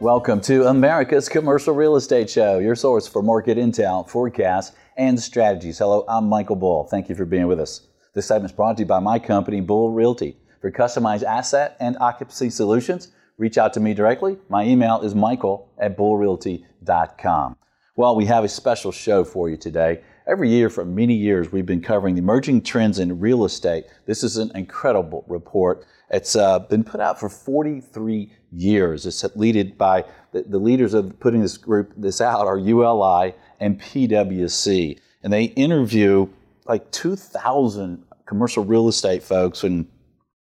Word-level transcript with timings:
Welcome 0.00 0.40
to 0.40 0.68
America's 0.68 1.28
Commercial 1.28 1.74
Real 1.74 1.96
Estate 1.96 2.30
Show, 2.30 2.58
your 2.58 2.74
source 2.74 3.06
for 3.06 3.20
market 3.20 3.58
intel, 3.58 4.08
forecasts, 4.08 4.74
and 4.96 5.20
strategies. 5.20 5.78
Hello, 5.78 6.06
I'm 6.08 6.26
Michael 6.26 6.56
Bull. 6.56 6.84
Thank 6.84 7.10
you 7.10 7.14
for 7.14 7.26
being 7.26 7.48
with 7.48 7.60
us. 7.60 7.82
This 8.14 8.24
segment 8.24 8.50
is 8.50 8.56
brought 8.56 8.78
to 8.78 8.84
you 8.84 8.86
by 8.86 9.00
my 9.00 9.18
company, 9.18 9.60
Bull 9.60 9.90
Realty. 9.90 10.38
For 10.62 10.70
customized 10.70 11.24
asset 11.24 11.76
and 11.80 11.98
occupancy 12.00 12.48
solutions, 12.48 13.08
reach 13.42 13.58
out 13.58 13.72
to 13.72 13.80
me 13.80 13.92
directly. 13.92 14.38
My 14.48 14.62
email 14.62 15.00
is 15.00 15.16
michael 15.16 15.68
at 15.76 15.96
bullrealty.com. 15.96 17.56
Well, 17.96 18.14
we 18.14 18.24
have 18.26 18.44
a 18.44 18.48
special 18.48 18.92
show 18.92 19.24
for 19.24 19.50
you 19.50 19.56
today. 19.56 20.00
Every 20.28 20.48
year 20.48 20.70
for 20.70 20.84
many 20.84 21.14
years, 21.14 21.50
we've 21.50 21.66
been 21.66 21.82
covering 21.82 22.14
the 22.14 22.20
emerging 22.20 22.62
trends 22.62 23.00
in 23.00 23.18
real 23.18 23.44
estate. 23.44 23.86
This 24.06 24.22
is 24.22 24.36
an 24.36 24.52
incredible 24.54 25.24
report. 25.26 25.84
It's 26.10 26.36
uh, 26.36 26.60
been 26.60 26.84
put 26.84 27.00
out 27.00 27.18
for 27.18 27.28
43 27.28 28.32
years. 28.52 29.06
It's 29.06 29.24
led 29.34 29.76
by 29.76 30.04
the, 30.30 30.42
the, 30.42 30.58
leaders 30.58 30.94
of 30.94 31.18
putting 31.18 31.42
this 31.42 31.56
group 31.56 31.92
this 31.96 32.20
out 32.20 32.46
are 32.46 32.56
ULI 32.56 33.34
and 33.58 33.80
PwC, 33.80 35.00
and 35.24 35.32
they 35.32 35.44
interview 35.44 36.28
like 36.66 36.88
2,000 36.92 38.04
commercial 38.24 38.64
real 38.64 38.86
estate 38.86 39.24
folks 39.24 39.64
and 39.64 39.88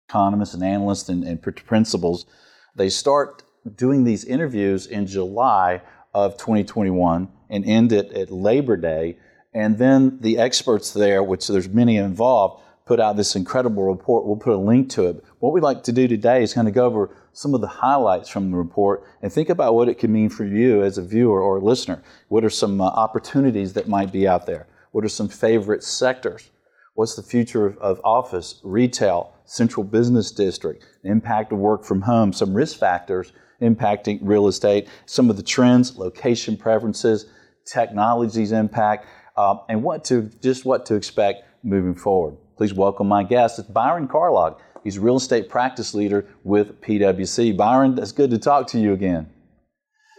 economists 0.09 0.55
and 0.55 0.65
analysts 0.65 1.09
and, 1.09 1.23
and 1.23 1.41
principals. 1.41 2.27
They 2.75 2.89
start 2.89 3.43
doing 3.77 4.05
these 4.05 4.25
interviews 4.25 4.87
in 4.87 5.07
July 5.07 5.83
of 6.15 6.37
2021 6.37 7.29
and 7.51 7.65
end 7.65 7.93
it 7.93 8.13
at 8.13 8.31
Labor 8.31 8.77
Day. 8.77 9.19
And 9.55 9.79
then 9.79 10.19
the 10.21 10.39
experts 10.39 10.93
there, 10.93 11.23
which 11.23 11.49
there's 11.49 11.69
many 11.69 11.97
involved, 11.97 12.63
put 12.85 13.01
out 13.01 13.17
this 13.17 13.37
incredible 13.37 13.85
report. 13.85 14.25
We'll 14.27 14.37
put 14.37 14.55
a 14.55 14.57
link 14.57 14.91
to 14.91 15.07
it. 15.07 15.25
What 15.41 15.53
we'd 15.53 15.63
like 15.63 15.83
to 15.85 15.93
do 15.93 16.09
today 16.09 16.43
is 16.43 16.55
kind 16.55 16.67
of 16.69 16.75
go 16.75 16.87
over 16.87 17.15
some 17.33 17.55
of 17.55 17.61
the 17.61 17.69
highlights 17.69 18.29
from 18.29 18.51
the 18.51 18.57
report 18.57 19.05
and 19.23 19.33
think 19.33 19.51
about 19.51 19.75
what 19.75 19.89
it 19.89 19.99
could 19.99 20.11
mean 20.11 20.31
for 20.31 20.45
you 20.45 20.83
as 20.83 20.99
a 20.99 21.03
viewer 21.03 21.41
or 21.41 21.59
a 21.59 21.65
listener. 21.65 22.03
What 22.29 22.45
are 22.45 22.51
some 22.51 22.81
uh, 22.81 22.87
opportunities 22.87 23.75
that 23.75 23.89
might 23.89 24.11
be 24.11 24.27
out 24.27 24.47
there? 24.47 24.67
What 24.93 25.05
are 25.05 25.09
some 25.09 25.29
favorite 25.29 25.85
sectors? 25.85 26.51
What's 26.99 27.15
the 27.15 27.23
future 27.23 27.65
of, 27.65 27.79
of 27.79 28.01
office, 28.03 28.59
retail, 28.65 29.33
central 29.45 29.85
business 29.85 30.33
district, 30.33 30.85
impact 31.05 31.53
of 31.53 31.59
work 31.61 31.85
from 31.85 32.01
home, 32.01 32.33
some 32.33 32.53
risk 32.53 32.77
factors 32.77 33.33
impacting 33.63 34.19
real 34.21 34.49
estate, 34.49 34.89
some 35.07 35.31
of 35.31 35.37
the 35.37 35.43
trends, 35.45 35.97
location 35.97 36.57
preferences, 36.57 37.27
technology's 37.65 38.51
impact, 38.51 39.07
uh, 39.37 39.59
and 39.69 39.81
what 39.81 40.05
to 40.07 40.23
just 40.43 40.65
what 40.65 40.85
to 40.87 40.97
expect 40.97 41.45
moving 41.63 41.95
forward. 41.95 42.37
Please 42.57 42.75
welcome 42.75 43.07
my 43.07 43.23
guest. 43.23 43.61
It's 43.61 43.69
Byron 43.69 44.09
Carlock. 44.09 44.61
He's 44.83 44.99
real 44.99 45.19
estate 45.19 45.49
practice 45.49 45.95
leader 45.95 46.27
with 46.43 46.81
PwC. 46.81 47.57
Byron, 47.57 47.97
it's 47.97 48.11
good 48.11 48.31
to 48.31 48.39
talk 48.39 48.67
to 48.71 48.81
you 48.81 48.93
again. 48.93 49.31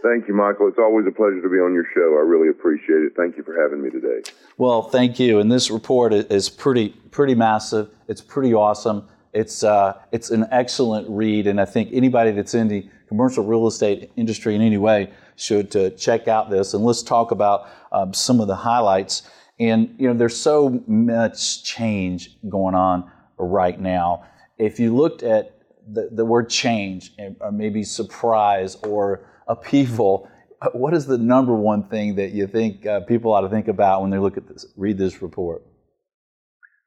Thank 0.01 0.29
you, 0.29 0.33
Michael. 0.33 0.67
It's 0.69 0.77
always 0.79 1.05
a 1.07 1.11
pleasure 1.11 1.41
to 1.41 1.49
be 1.49 1.57
on 1.57 1.73
your 1.73 1.85
show. 1.93 2.17
I 2.17 2.21
really 2.21 2.47
appreciate 2.47 3.03
it. 3.03 3.13
Thank 3.17 3.35
you 3.35 3.43
for 3.43 3.61
having 3.61 3.83
me 3.83 3.89
today. 3.89 4.29
Well, 4.57 4.83
thank 4.83 5.19
you. 5.19 5.39
And 5.39 5.51
this 5.51 5.69
report 5.69 6.13
is 6.13 6.49
pretty 6.49 6.89
pretty 7.11 7.35
massive. 7.35 7.89
It's 8.07 8.21
pretty 8.21 8.53
awesome. 8.53 9.09
It's 9.33 9.63
uh, 9.63 9.99
it's 10.11 10.29
an 10.31 10.47
excellent 10.51 11.09
read, 11.09 11.47
and 11.47 11.59
I 11.59 11.65
think 11.65 11.89
anybody 11.91 12.31
that's 12.31 12.53
in 12.53 12.69
the 12.69 12.87
commercial 13.09 13.43
real 13.43 13.67
estate 13.67 14.11
industry 14.15 14.55
in 14.55 14.61
any 14.61 14.77
way 14.77 15.11
should 15.35 15.75
uh, 15.75 15.89
check 15.91 16.27
out 16.27 16.49
this. 16.49 16.73
And 16.73 16.85
let's 16.85 17.03
talk 17.03 17.31
about 17.31 17.67
um, 17.91 18.13
some 18.13 18.39
of 18.39 18.47
the 18.47 18.55
highlights. 18.55 19.23
And 19.59 19.93
you 19.97 20.07
know, 20.07 20.13
there's 20.13 20.37
so 20.37 20.81
much 20.87 21.63
change 21.65 22.37
going 22.47 22.75
on 22.75 23.11
right 23.37 23.79
now. 23.79 24.23
If 24.57 24.79
you 24.79 24.95
looked 24.95 25.23
at 25.23 25.59
the, 25.91 26.09
the 26.11 26.23
word 26.23 26.49
change, 26.49 27.11
or 27.41 27.51
maybe 27.51 27.83
surprise 27.83 28.75
or 28.75 29.25
upheaval, 29.49 30.29
what 30.73 30.93
is 30.93 31.05
the 31.05 31.17
number 31.17 31.55
one 31.55 31.89
thing 31.89 32.15
that 32.15 32.31
you 32.31 32.47
think 32.47 32.85
uh, 32.85 33.01
people 33.01 33.33
ought 33.33 33.41
to 33.41 33.49
think 33.49 33.67
about 33.67 34.01
when 34.01 34.11
they 34.11 34.19
look 34.19 34.37
at 34.37 34.47
this, 34.47 34.65
read 34.77 34.97
this 34.97 35.21
report? 35.21 35.63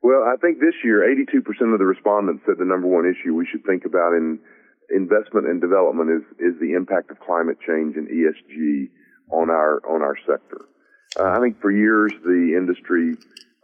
Well, 0.03 0.23
I 0.23 0.37
think 0.41 0.59
this 0.59 0.75
year, 0.83 1.01
82% 1.01 1.73
of 1.73 1.79
the 1.79 1.85
respondents 1.85 2.43
said 2.47 2.57
the 2.59 2.65
number 2.65 2.89
one 2.89 3.05
issue 3.07 3.35
we 3.35 3.47
should 3.47 3.65
think 3.65 3.85
about 3.85 4.15
in 4.15 4.39
investment 4.91 5.47
and 5.47 5.61
development 5.61 6.11
is, 6.11 6.23
is 6.39 6.61
the 6.61 6.75
impact 6.75 7.11
of 7.11 7.21
climate 7.21 7.59
change 7.67 7.97
and 7.97 8.09
ESG 8.09 8.89
on 9.31 9.49
our 9.49 9.81
on 9.89 10.03
our 10.03 10.17
sector. 10.27 10.67
Uh, 11.19 11.25
I 11.25 11.41
think 11.41 11.61
for 11.61 11.71
years 11.71 12.13
the 12.25 12.55
industry 12.57 13.15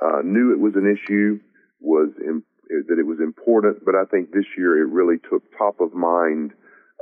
uh, 0.01 0.23
knew 0.23 0.53
it 0.53 0.61
was 0.61 0.75
an 0.77 0.87
issue, 0.87 1.41
was 1.81 2.11
that 2.17 2.99
it 2.99 3.07
was 3.07 3.19
important, 3.21 3.85
but 3.85 3.95
I 3.95 4.05
think 4.11 4.31
this 4.31 4.47
year 4.57 4.79
it 4.83 4.91
really 4.93 5.17
took 5.29 5.43
top 5.57 5.81
of 5.81 5.93
mind 5.93 6.53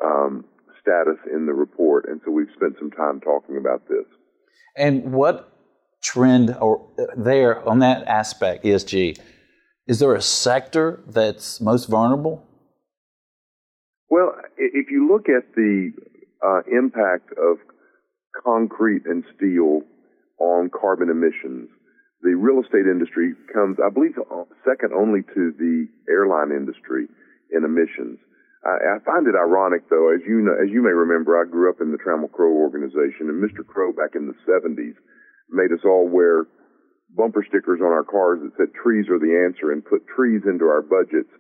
um, 0.05 0.45
status 0.87 1.19
in 1.35 1.47
the 1.47 1.53
report, 1.53 2.07
and 2.09 2.21
so 2.25 2.31
we've 2.31 2.47
spent 2.55 2.77
some 2.79 2.91
time 2.91 3.21
talking 3.21 3.57
about 3.57 3.89
this. 3.89 4.07
And 4.77 5.13
what 5.13 5.53
trend 6.03 6.57
or 6.61 6.89
uh, 6.99 7.05
there 7.17 7.67
on 7.69 7.81
that 7.81 8.07
aspect 8.07 8.65
ESG? 8.65 9.19
Is 9.89 9.99
there 9.99 10.15
a 10.15 10.23
sector 10.23 11.03
that's 11.09 11.61
most 11.61 11.89
vulnerable? 11.89 12.45
Well, 14.11 14.35
if 14.57 14.91
you 14.91 15.09
look 15.09 15.29
at 15.29 15.55
the 15.55 15.93
uh, 16.45 16.61
impact 16.71 17.31
of 17.33 17.59
concrete 18.45 19.03
and 19.07 19.25
steel 19.37 19.83
on 20.39 20.71
carbon 20.71 21.11
emissions. 21.11 21.69
The 22.23 22.35
real 22.35 22.63
estate 22.63 22.87
industry 22.91 23.33
comes, 23.53 23.79
I 23.85 23.91
believe, 23.93 24.17
second 24.65 24.93
only 24.93 25.23
to 25.35 25.53
the 25.59 25.87
airline 26.09 26.51
industry 26.51 27.07
in 27.53 27.65
emissions. 27.65 28.19
I, 28.65 28.97
I 28.97 29.05
find 29.05 29.27
it 29.27 29.37
ironic, 29.37 29.89
though, 29.91 30.15
as 30.15 30.21
you 30.27 30.41
know, 30.41 30.57
as 30.57 30.71
you 30.71 30.83
may 30.83 30.95
remember, 30.95 31.37
I 31.37 31.45
grew 31.49 31.69
up 31.69 31.81
in 31.81 31.93
the 31.93 31.99
Trammell 31.99 32.33
Crow 32.33 32.53
organization, 32.53 33.29
and 33.29 33.43
Mr. 33.43 33.67
Crow 33.67 33.93
back 33.93 34.15
in 34.15 34.27
the 34.27 34.39
70s 34.49 34.97
made 35.51 35.73
us 35.73 35.85
all 35.85 36.09
wear 36.09 36.47
bumper 37.15 37.45
stickers 37.47 37.81
on 37.81 37.93
our 37.93 38.05
cars 38.05 38.41
that 38.43 38.57
said 38.57 38.75
"Trees 38.75 39.09
are 39.09 39.19
the 39.19 39.45
answer" 39.47 39.73
and 39.73 39.85
put 39.85 40.07
trees 40.07 40.43
into 40.45 40.67
our 40.67 40.83
budgets 40.83 41.31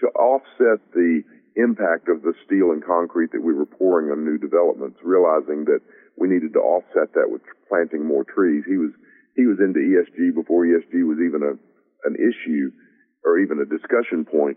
to 0.00 0.06
offset 0.16 0.80
the 0.92 1.22
impact 1.56 2.08
of 2.08 2.22
the 2.22 2.34
steel 2.44 2.70
and 2.70 2.84
concrete 2.84 3.32
that 3.32 3.42
we 3.42 3.54
were 3.54 3.66
pouring 3.66 4.12
on 4.12 4.24
new 4.24 4.38
developments, 4.38 5.00
realizing 5.02 5.64
that 5.64 5.80
we 6.16 6.28
needed 6.28 6.52
to 6.52 6.60
offset 6.60 7.12
that 7.14 7.28
with 7.28 7.42
planting 7.68 8.04
more 8.04 8.24
trees. 8.24 8.64
He 8.66 8.76
was 8.76 8.92
he 9.34 9.44
was 9.44 9.58
into 9.60 9.80
ESG 9.80 10.34
before 10.34 10.64
ESG 10.64 11.04
was 11.04 11.18
even 11.20 11.42
a 11.42 11.56
an 12.08 12.14
issue 12.16 12.70
or 13.24 13.38
even 13.38 13.58
a 13.58 13.66
discussion 13.66 14.24
point. 14.24 14.56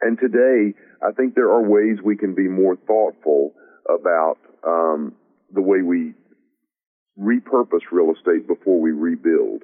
And 0.00 0.18
today, 0.18 0.74
I 1.02 1.12
think 1.12 1.34
there 1.34 1.50
are 1.50 1.62
ways 1.62 1.98
we 2.04 2.16
can 2.16 2.34
be 2.34 2.48
more 2.48 2.76
thoughtful 2.86 3.52
about 3.88 4.36
um, 4.66 5.14
the 5.52 5.62
way 5.62 5.82
we 5.82 6.14
repurpose 7.18 7.88
real 7.90 8.12
estate 8.12 8.46
before 8.46 8.80
we 8.80 8.90
rebuild. 8.90 9.62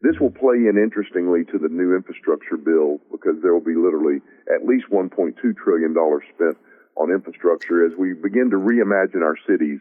This 0.00 0.18
will 0.20 0.30
play 0.30 0.66
in 0.70 0.78
interestingly 0.78 1.44
to 1.50 1.58
the 1.58 1.68
new 1.68 1.94
infrastructure 1.94 2.56
bill 2.56 2.98
because 3.10 3.42
there 3.42 3.52
will 3.52 3.64
be 3.64 3.74
literally 3.74 4.22
at 4.46 4.66
least 4.66 4.86
$1.2 4.90 5.34
trillion 5.56 5.94
spent 6.34 6.56
on 6.96 7.10
infrastructure 7.10 7.86
as 7.86 7.92
we 7.98 8.14
begin 8.14 8.50
to 8.50 8.58
reimagine 8.58 9.22
our 9.22 9.38
cities 9.46 9.78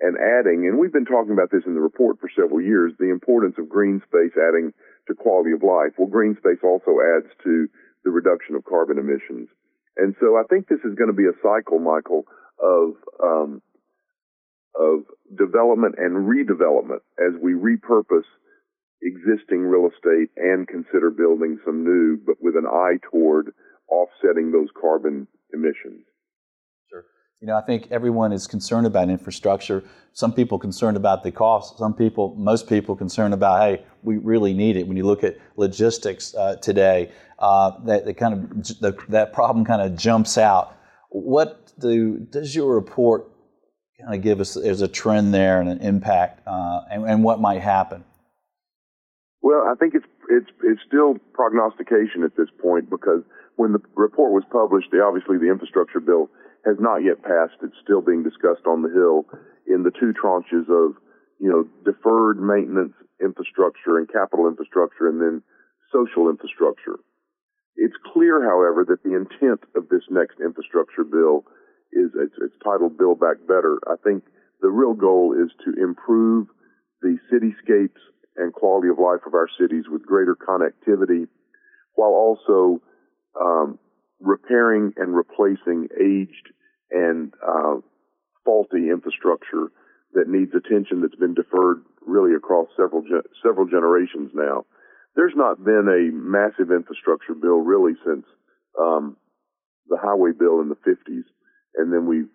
and 0.00 0.16
adding, 0.16 0.68
and 0.68 0.78
we've 0.78 0.92
been 0.92 1.08
talking 1.08 1.32
about 1.32 1.50
this 1.50 1.66
in 1.66 1.74
the 1.74 1.80
report 1.80 2.20
for 2.20 2.30
several 2.30 2.60
years, 2.60 2.92
the 2.98 3.10
importance 3.10 3.56
of 3.58 3.68
green 3.68 4.00
space 4.06 4.30
adding 4.38 4.72
to 5.08 5.14
quality 5.14 5.50
of 5.50 5.62
life. 5.62 5.90
Well, 5.98 6.06
green 6.06 6.36
space 6.38 6.62
also 6.62 7.02
adds 7.02 7.26
to 7.42 7.66
the 8.04 8.10
reduction 8.10 8.54
of 8.54 8.64
carbon 8.64 8.98
emissions. 8.98 9.48
And 9.96 10.14
so 10.20 10.36
I 10.36 10.42
think 10.48 10.68
this 10.68 10.80
is 10.84 10.94
going 10.94 11.10
to 11.10 11.16
be 11.16 11.26
a 11.26 11.38
cycle, 11.42 11.78
Michael, 11.78 12.24
of, 12.62 12.94
um, 13.22 13.62
of 14.74 15.04
development 15.36 15.96
and 15.98 16.28
redevelopment 16.28 17.02
as 17.18 17.34
we 17.42 17.52
repurpose 17.52 18.26
existing 19.02 19.62
real 19.62 19.88
estate 19.88 20.30
and 20.36 20.66
consider 20.66 21.10
building 21.10 21.58
some 21.64 21.84
new, 21.84 22.18
but 22.24 22.36
with 22.40 22.56
an 22.56 22.66
eye 22.66 22.98
toward 23.10 23.52
offsetting 23.88 24.52
those 24.52 24.68
carbon 24.80 25.26
emissions. 25.52 26.04
You 27.40 27.46
know, 27.46 27.56
I 27.56 27.60
think 27.60 27.86
everyone 27.92 28.32
is 28.32 28.48
concerned 28.48 28.86
about 28.86 29.08
infrastructure. 29.08 29.84
Some 30.12 30.32
people 30.32 30.58
concerned 30.58 30.96
about 30.96 31.22
the 31.22 31.30
cost. 31.30 31.78
Some 31.78 31.94
people, 31.94 32.34
most 32.36 32.68
people, 32.68 32.96
concerned 32.96 33.32
about, 33.32 33.60
hey, 33.60 33.84
we 34.02 34.16
really 34.16 34.52
need 34.52 34.76
it. 34.76 34.88
When 34.88 34.96
you 34.96 35.06
look 35.06 35.22
at 35.22 35.38
logistics 35.56 36.34
uh, 36.34 36.56
today, 36.56 37.12
uh, 37.38 37.78
that, 37.84 38.16
kind 38.16 38.34
of 38.34 38.80
the, 38.80 38.96
that 39.10 39.32
problem 39.32 39.64
kind 39.64 39.80
of 39.80 39.96
jumps 39.96 40.36
out. 40.36 40.76
What 41.10 41.72
do 41.78 42.18
does 42.18 42.56
your 42.56 42.74
report 42.74 43.30
kind 44.00 44.14
of 44.14 44.20
give 44.20 44.40
us 44.40 44.56
as 44.56 44.82
a 44.82 44.88
trend 44.88 45.32
there 45.32 45.60
and 45.60 45.70
an 45.70 45.78
impact, 45.78 46.46
uh, 46.46 46.80
and, 46.90 47.04
and 47.04 47.22
what 47.22 47.40
might 47.40 47.62
happen? 47.62 48.04
Well, 49.40 49.62
I 49.70 49.74
think 49.78 49.94
it's 49.94 50.04
it's 50.28 50.50
it's 50.64 50.80
still 50.86 51.14
prognostication 51.32 52.24
at 52.24 52.36
this 52.36 52.48
point 52.60 52.90
because 52.90 53.22
when 53.56 53.72
the 53.72 53.80
report 53.94 54.32
was 54.32 54.42
published, 54.50 54.88
obviously 54.92 55.38
the 55.38 55.48
infrastructure 55.48 56.00
bill 56.00 56.28
has 56.64 56.76
not 56.78 57.04
yet 57.04 57.22
passed. 57.22 57.58
It's 57.62 57.78
still 57.82 58.00
being 58.00 58.22
discussed 58.22 58.66
on 58.66 58.82
the 58.82 58.90
Hill 58.90 59.26
in 59.66 59.82
the 59.82 59.92
two 59.92 60.12
tranches 60.12 60.66
of, 60.68 60.96
you 61.38 61.50
know, 61.50 61.68
deferred 61.84 62.40
maintenance 62.40 62.94
infrastructure 63.22 63.98
and 63.98 64.08
capital 64.10 64.48
infrastructure 64.48 65.08
and 65.08 65.20
then 65.20 65.42
social 65.92 66.28
infrastructure. 66.28 66.98
It's 67.76 67.96
clear, 68.12 68.42
however, 68.42 68.84
that 68.88 69.02
the 69.02 69.14
intent 69.14 69.62
of 69.76 69.88
this 69.88 70.02
next 70.10 70.40
infrastructure 70.40 71.04
bill 71.04 71.44
is 71.92 72.10
it's, 72.18 72.34
it's 72.42 72.58
titled 72.62 72.98
Build 72.98 73.20
Back 73.20 73.38
Better. 73.46 73.78
I 73.86 73.94
think 74.02 74.24
the 74.60 74.68
real 74.68 74.94
goal 74.94 75.34
is 75.38 75.50
to 75.64 75.82
improve 75.82 76.48
the 77.00 77.16
cityscapes 77.30 78.02
and 78.36 78.52
quality 78.52 78.88
of 78.88 78.98
life 78.98 79.22
of 79.26 79.34
our 79.34 79.48
cities 79.58 79.84
with 79.90 80.04
greater 80.04 80.36
connectivity 80.36 81.28
while 81.94 82.10
also 82.10 82.80
um, 83.40 83.78
repairing 84.20 84.92
and 84.96 85.14
replacing 85.14 85.88
aged 86.00 86.52
and 86.90 87.32
uh, 87.46 87.76
faulty 88.44 88.88
infrastructure 88.90 89.68
that 90.14 90.28
needs 90.28 90.52
attention 90.54 91.00
that's 91.02 91.20
been 91.20 91.34
deferred 91.34 91.82
really 92.06 92.34
across 92.34 92.68
several 92.76 93.02
ge- 93.02 93.28
several 93.42 93.66
generations 93.66 94.30
now. 94.34 94.64
There's 95.14 95.36
not 95.36 95.62
been 95.62 95.86
a 95.88 96.14
massive 96.14 96.70
infrastructure 96.72 97.34
bill 97.34 97.60
really 97.60 97.94
since 98.06 98.24
um, 98.80 99.16
the 99.88 99.98
highway 100.00 100.32
bill 100.32 100.60
in 100.60 100.68
the 100.68 100.76
50s, 100.76 101.24
and 101.74 101.92
then 101.92 102.06
we've 102.06 102.32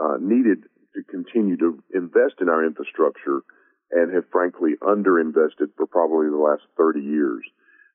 uh, 0.00 0.16
needed 0.20 0.64
to 0.94 1.02
continue 1.10 1.56
to 1.56 1.82
invest 1.94 2.40
in 2.40 2.48
our 2.48 2.64
infrastructure 2.64 3.42
and 3.90 4.12
have 4.14 4.24
frankly 4.32 4.72
underinvested 4.82 5.68
for 5.76 5.86
probably 5.86 6.28
the 6.28 6.36
last 6.36 6.62
30 6.76 7.00
years. 7.00 7.44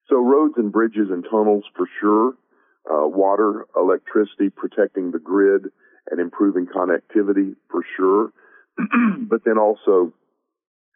So 0.10 0.18
roads 0.18 0.54
and 0.58 0.72
bridges 0.72 1.10
and 1.10 1.24
tunnels 1.24 1.66
for 1.76 1.88
sure, 2.00 2.34
uh, 2.90 3.08
water, 3.08 3.66
electricity, 3.76 4.50
protecting 4.50 5.12
the 5.12 5.20
grid 5.20 5.64
and 6.10 6.20
improving 6.20 6.66
connectivity 6.66 7.56
for 7.70 7.84
sure, 7.96 8.32
but 9.30 9.44
then 9.46 9.58
also 9.58 10.14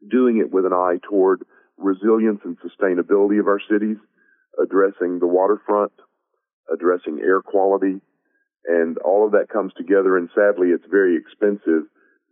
doing 0.09 0.39
it 0.39 0.51
with 0.51 0.65
an 0.65 0.73
eye 0.73 0.97
toward 1.07 1.43
resilience 1.77 2.39
and 2.45 2.57
sustainability 2.59 3.39
of 3.39 3.47
our 3.47 3.59
cities, 3.69 3.97
addressing 4.61 5.19
the 5.19 5.27
waterfront, 5.27 5.91
addressing 6.73 7.19
air 7.19 7.41
quality, 7.41 7.99
and 8.65 8.97
all 8.99 9.25
of 9.25 9.31
that 9.31 9.47
comes 9.51 9.73
together. 9.73 10.17
And 10.17 10.29
sadly, 10.35 10.69
it's 10.69 10.85
very 10.89 11.17
expensive, 11.17 11.83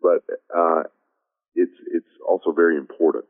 but 0.02 0.24
uh, 0.56 0.84
it's 1.56 1.74
it's 1.92 2.08
also 2.28 2.52
very 2.52 2.78
important. 2.78 3.26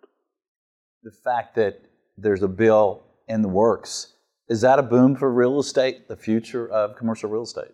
The 1.04 1.12
fact 1.12 1.56
that 1.56 1.82
there's 2.18 2.44
a 2.44 2.48
bill 2.48 3.04
in 3.28 3.42
the 3.42 3.48
works 3.48 4.14
is 4.50 4.62
that 4.62 4.80
a 4.80 4.84
boom 4.84 5.16
for 5.16 5.32
real 5.32 5.60
estate, 5.60 6.08
the 6.08 6.18
future 6.18 6.68
of 6.68 6.96
commercial 6.96 7.30
real 7.30 7.44
estate? 7.44 7.72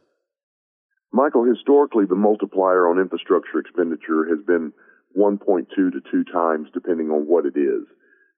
Michael, 1.12 1.46
historically, 1.46 2.06
the 2.06 2.16
multiplier 2.16 2.90
on 2.90 3.00
infrastructure 3.00 3.60
expenditure 3.60 4.28
has 4.28 4.46
been 4.46 4.74
1.2 5.18 5.70
to 5.70 6.02
2 6.12 6.24
times, 6.26 6.68
depending 6.74 7.10
on 7.10 7.24
what 7.24 7.46
it 7.46 7.58
is. 7.58 7.88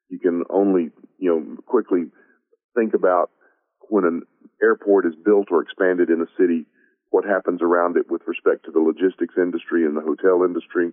You 0.10 0.20
can 0.20 0.44
only, 0.50 0.92
you 1.18 1.30
know, 1.30 1.58
quickly 1.66 2.06
think 2.76 2.94
about 2.94 3.32
when 3.90 4.04
an 4.04 4.22
airport 4.62 5.08
is 5.08 5.14
built 5.26 5.48
or 5.50 5.64
expanded 5.64 6.10
in 6.10 6.22
a 6.22 6.30
city, 6.40 6.68
what 7.10 7.26
happens 7.26 7.62
around 7.64 7.98
it 7.98 8.06
with 8.12 8.22
respect 8.28 8.66
to 8.66 8.72
the 8.72 8.80
logistics 8.80 9.36
industry 9.38 9.86
and 9.86 9.98
the 9.98 10.02
hotel 10.02 10.46
industry. 10.46 10.92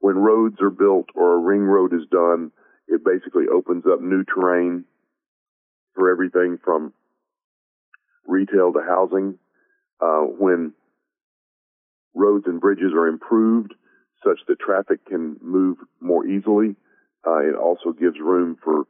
When 0.00 0.16
roads 0.16 0.56
are 0.60 0.70
built 0.70 1.06
or 1.14 1.36
a 1.36 1.38
ring 1.38 1.62
road 1.62 1.94
is 1.94 2.06
done, 2.10 2.50
it 2.88 3.00
basically 3.02 3.44
opens 3.48 3.84
up 3.86 4.02
new 4.02 4.24
terrain 4.24 4.84
for 5.94 6.10
everything 6.10 6.58
from 6.64 6.92
retail 8.26 8.72
to 8.72 8.80
housing. 8.86 9.38
Uh, 10.00 10.22
when 10.22 10.72
roads 12.14 12.44
and 12.46 12.60
bridges 12.60 12.92
are 12.94 13.06
improved 13.08 13.72
such 14.26 14.38
that 14.48 14.58
traffic 14.58 15.04
can 15.06 15.36
move 15.42 15.76
more 16.00 16.26
easily, 16.26 16.76
uh, 17.26 17.38
it 17.38 17.54
also 17.54 17.92
gives 17.92 18.18
room 18.20 18.56
for 18.62 18.84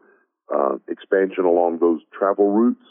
uh, 0.54 0.76
expansion 0.88 1.44
along 1.44 1.78
those 1.78 2.00
travel 2.16 2.50
routes. 2.50 2.84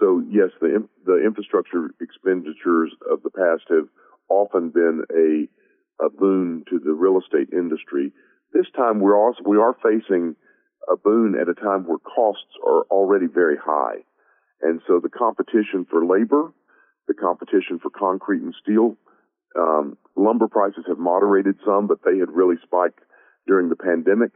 So 0.00 0.22
yes, 0.30 0.48
the 0.60 0.88
the 1.04 1.22
infrastructure 1.24 1.90
expenditures 2.00 2.92
of 3.10 3.22
the 3.22 3.30
past 3.30 3.64
have 3.68 3.88
often 4.28 4.70
been 4.70 5.04
a 5.12 6.04
a 6.04 6.08
boon 6.08 6.64
to 6.70 6.78
the 6.78 6.92
real 6.92 7.18
estate 7.20 7.52
industry. 7.52 8.12
This 8.52 8.66
time 8.74 9.00
we're 9.00 9.18
also 9.18 9.42
we 9.44 9.58
are 9.58 9.76
facing 9.82 10.36
a 10.90 10.96
boon 10.96 11.36
at 11.40 11.48
a 11.48 11.54
time 11.54 11.84
where 11.86 11.98
costs 11.98 12.52
are 12.66 12.82
already 12.90 13.26
very 13.26 13.56
high. 13.56 13.96
And 14.62 14.80
so 14.86 15.00
the 15.00 15.08
competition 15.08 15.86
for 15.88 16.04
labor, 16.04 16.52
the 17.08 17.14
competition 17.14 17.78
for 17.82 17.90
concrete 17.90 18.42
and 18.42 18.54
steel, 18.62 18.96
um, 19.58 19.96
lumber 20.16 20.48
prices 20.48 20.84
have 20.86 20.98
moderated 20.98 21.56
some, 21.64 21.86
but 21.86 21.98
they 22.04 22.18
had 22.18 22.30
really 22.30 22.56
spiked 22.62 23.00
during 23.46 23.68
the 23.68 23.76
pandemic. 23.76 24.30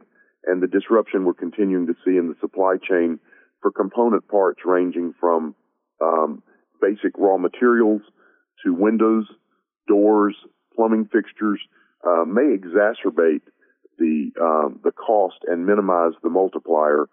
And 0.45 0.61
the 0.61 0.67
disruption 0.67 1.25
we're 1.25 1.33
continuing 1.33 1.87
to 1.87 1.95
see 2.05 2.17
in 2.17 2.27
the 2.27 2.35
supply 2.39 2.75
chain 2.77 3.19
for 3.61 3.71
component 3.71 4.27
parts 4.27 4.59
ranging 4.65 5.13
from 5.19 5.55
um, 6.01 6.43
basic 6.81 7.17
raw 7.17 7.37
materials 7.37 8.01
to 8.63 8.73
windows, 8.73 9.25
doors, 9.87 10.35
plumbing 10.75 11.09
fixtures 11.11 11.59
uh, 12.05 12.25
may 12.25 12.55
exacerbate 12.55 13.41
the 13.97 14.31
um, 14.41 14.79
the 14.83 14.91
cost 14.91 15.37
and 15.47 15.65
minimize 15.65 16.13
the 16.23 16.29
multiplier 16.29 17.07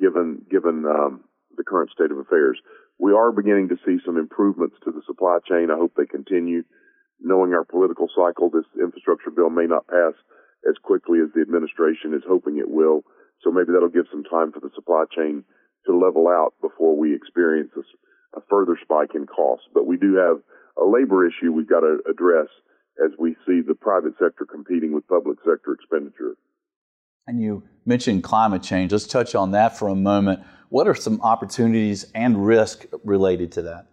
given 0.00 0.44
given 0.50 0.84
um, 0.86 1.24
the 1.56 1.64
current 1.64 1.90
state 1.90 2.10
of 2.10 2.18
affairs. 2.18 2.58
We 2.98 3.12
are 3.12 3.32
beginning 3.32 3.68
to 3.68 3.78
see 3.84 3.98
some 4.04 4.16
improvements 4.16 4.76
to 4.84 4.90
the 4.90 5.02
supply 5.06 5.38
chain. 5.48 5.70
I 5.70 5.76
hope 5.76 5.92
they 5.96 6.06
continue. 6.06 6.64
Knowing 7.20 7.54
our 7.54 7.64
political 7.64 8.08
cycle, 8.14 8.50
this 8.50 8.68
infrastructure 8.80 9.30
bill 9.30 9.48
may 9.48 9.66
not 9.66 9.86
pass 9.86 10.12
as 10.68 10.76
quickly 10.82 11.20
as 11.20 11.32
the 11.34 11.40
administration 11.40 12.12
is 12.12 12.22
hoping 12.28 12.58
it 12.58 12.68
will. 12.68 13.04
So 13.42 13.50
maybe 13.50 13.72
that'll 13.72 13.88
give 13.88 14.08
some 14.10 14.24
time 14.24 14.52
for 14.52 14.60
the 14.60 14.70
supply 14.74 15.04
chain 15.14 15.44
to 15.86 15.96
level 15.96 16.28
out 16.28 16.54
before 16.60 16.96
we 16.96 17.14
experience 17.14 17.70
a, 17.76 18.38
a 18.38 18.42
further 18.50 18.78
spike 18.82 19.14
in 19.14 19.26
costs. 19.26 19.66
But 19.72 19.86
we 19.86 19.96
do 19.96 20.16
have 20.16 20.40
a 20.76 20.84
labor 20.84 21.26
issue 21.26 21.52
we've 21.52 21.68
got 21.68 21.80
to 21.80 22.00
address 22.10 22.48
as 23.04 23.12
we 23.18 23.34
see 23.46 23.60
the 23.66 23.74
private 23.74 24.12
sector 24.12 24.46
competing 24.50 24.92
with 24.92 25.06
public 25.06 25.38
sector 25.38 25.72
expenditure. 25.72 26.36
And 27.26 27.40
you 27.40 27.64
mentioned 27.84 28.22
climate 28.22 28.62
change. 28.62 28.92
Let's 28.92 29.06
touch 29.06 29.34
on 29.34 29.50
that 29.50 29.76
for 29.76 29.88
a 29.88 29.94
moment. 29.94 30.40
What 30.68 30.88
are 30.88 30.94
some 30.94 31.20
opportunities 31.20 32.06
and 32.14 32.46
risk 32.46 32.86
related 33.04 33.52
to 33.52 33.62
that? 33.62 33.86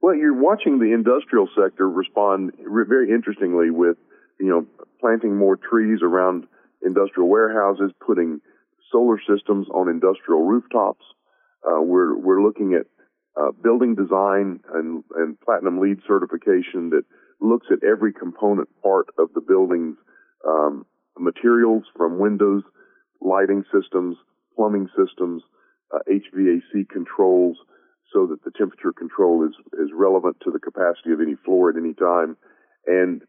Well, 0.00 0.16
you're 0.16 0.40
watching 0.40 0.78
the 0.78 0.92
industrial 0.92 1.48
sector 1.56 1.88
respond 1.88 2.52
very 2.58 3.10
interestingly 3.10 3.70
with, 3.70 3.96
you 4.40 4.48
know, 4.48 4.66
planting 5.00 5.36
more 5.36 5.56
trees 5.56 6.00
around 6.02 6.46
industrial 6.84 7.28
warehouses, 7.28 7.92
putting 8.04 8.40
solar 8.90 9.18
systems 9.20 9.68
on 9.68 9.88
industrial 9.88 10.44
rooftops. 10.44 11.04
Uh, 11.64 11.80
we're 11.80 12.16
we're 12.16 12.42
looking 12.42 12.74
at 12.74 12.86
uh, 13.40 13.52
building 13.62 13.94
design 13.94 14.60
and, 14.74 15.04
and 15.16 15.40
platinum 15.40 15.80
LEED 15.80 16.00
certification 16.06 16.90
that 16.90 17.04
looks 17.42 17.66
at 17.70 17.84
every 17.84 18.12
component 18.12 18.68
part 18.82 19.06
of 19.18 19.28
the 19.34 19.40
building's 19.40 19.96
um, 20.46 20.86
materials 21.18 21.84
from 21.96 22.18
windows, 22.18 22.62
lighting 23.20 23.64
systems, 23.72 24.16
plumbing 24.56 24.88
systems, 24.96 25.42
uh, 25.94 25.98
HVAC 26.10 26.88
controls, 26.88 27.56
so 28.12 28.26
that 28.26 28.44
the 28.44 28.50
temperature 28.56 28.92
control 28.92 29.44
is, 29.46 29.54
is 29.74 29.90
relevant 29.94 30.36
to 30.44 30.50
the 30.50 30.58
capacity 30.58 31.12
of 31.12 31.20
any 31.20 31.34
floor 31.44 31.70
at 31.70 31.76
any 31.76 31.94
time. 31.94 32.36
And 32.86 33.22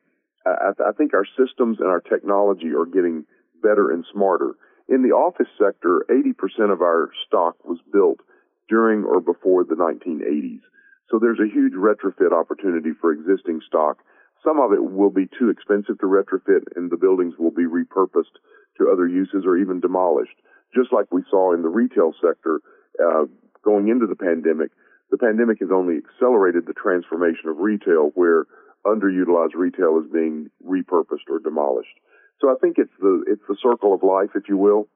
I, 0.46 0.72
I 0.90 0.92
think 0.98 1.14
our 1.14 1.26
systems 1.38 1.78
and 1.80 1.88
our 1.88 2.02
technology 2.02 2.72
are 2.78 2.86
getting 2.86 3.26
better 3.62 3.92
and 3.92 4.06
smarter. 4.12 4.56
In 4.90 5.02
the 5.02 5.16
office 5.16 5.48
sector, 5.58 6.06
80% 6.10 6.72
of 6.72 6.82
our 6.82 7.10
stock 7.26 7.56
was 7.64 7.80
built 7.92 8.20
during 8.68 9.04
or 9.06 9.22
before 9.22 9.64
the 9.64 9.76
1980s. 9.76 10.62
So 11.10 11.20
there's 11.20 11.40
a 11.40 11.52
huge 11.52 11.74
retrofit 11.74 12.32
opportunity 12.32 12.92
for 13.00 13.12
existing 13.12 13.62
stock. 13.68 13.98
Some 14.44 14.60
of 14.60 14.74
it 14.74 14.84
will 14.84 15.10
be 15.10 15.28
too 15.40 15.50
expensive 15.50 16.00
to 16.00 16.06
retrofit 16.06 16.64
and 16.76 16.92
the 16.92 16.98
buildings 16.98 17.36
will 17.38 17.52
be 17.52 17.66
repurposed 17.66 18.36
to 18.78 18.90
other 18.92 19.08
uses 19.08 19.44
or 19.46 19.58
even 19.58 19.80
demolished. 19.80 20.36
Just 20.76 20.92
like 20.92 21.12
we 21.12 21.24
saw 21.30 21.54
in 21.54 21.62
the 21.62 21.70
retail 21.70 22.14
sector 22.20 22.62
uh, 23.00 23.26
going 23.64 23.88
into 23.88 24.08
the 24.08 24.16
pandemic, 24.16 24.72
the 25.12 25.18
pandemic 25.18 25.60
has 25.60 25.70
only 25.72 25.98
accelerated 25.98 26.66
the 26.66 26.74
transformation 26.74 27.48
of 27.48 27.60
retail 27.60 28.12
where 28.16 28.46
underutilized 28.86 29.56
retail 29.56 30.02
is 30.04 30.12
being 30.12 30.50
repurposed 30.66 31.30
or 31.30 31.40
demolished. 31.40 31.96
So 32.42 32.50
I 32.50 32.56
think 32.60 32.78
it's 32.78 32.92
the 33.00 33.24
it's 33.28 33.44
the 33.48 33.56
circle 33.62 33.94
of 33.94 34.04
life, 34.04 34.32
if 34.36 34.50
you 34.50 34.58
will. 34.58 34.88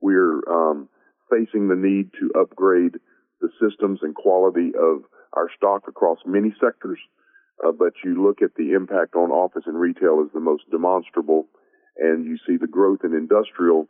We're 0.00 0.42
um, 0.50 0.88
facing 1.30 1.68
the 1.68 1.76
need 1.76 2.10
to 2.20 2.38
upgrade 2.38 2.98
the 3.40 3.48
systems 3.60 4.00
and 4.02 4.14
quality 4.14 4.72
of 4.76 5.04
our 5.34 5.48
stock 5.56 5.88
across 5.88 6.18
many 6.26 6.54
sectors. 6.60 6.98
Uh, 7.64 7.72
but 7.72 7.92
you 8.04 8.22
look 8.22 8.42
at 8.42 8.54
the 8.56 8.72
impact 8.72 9.14
on 9.14 9.30
office 9.30 9.64
and 9.66 9.78
retail 9.78 10.22
as 10.24 10.32
the 10.32 10.40
most 10.40 10.64
demonstrable, 10.70 11.46
and 11.96 12.24
you 12.24 12.36
see 12.46 12.56
the 12.56 12.66
growth 12.66 13.00
in 13.04 13.14
industrial 13.14 13.88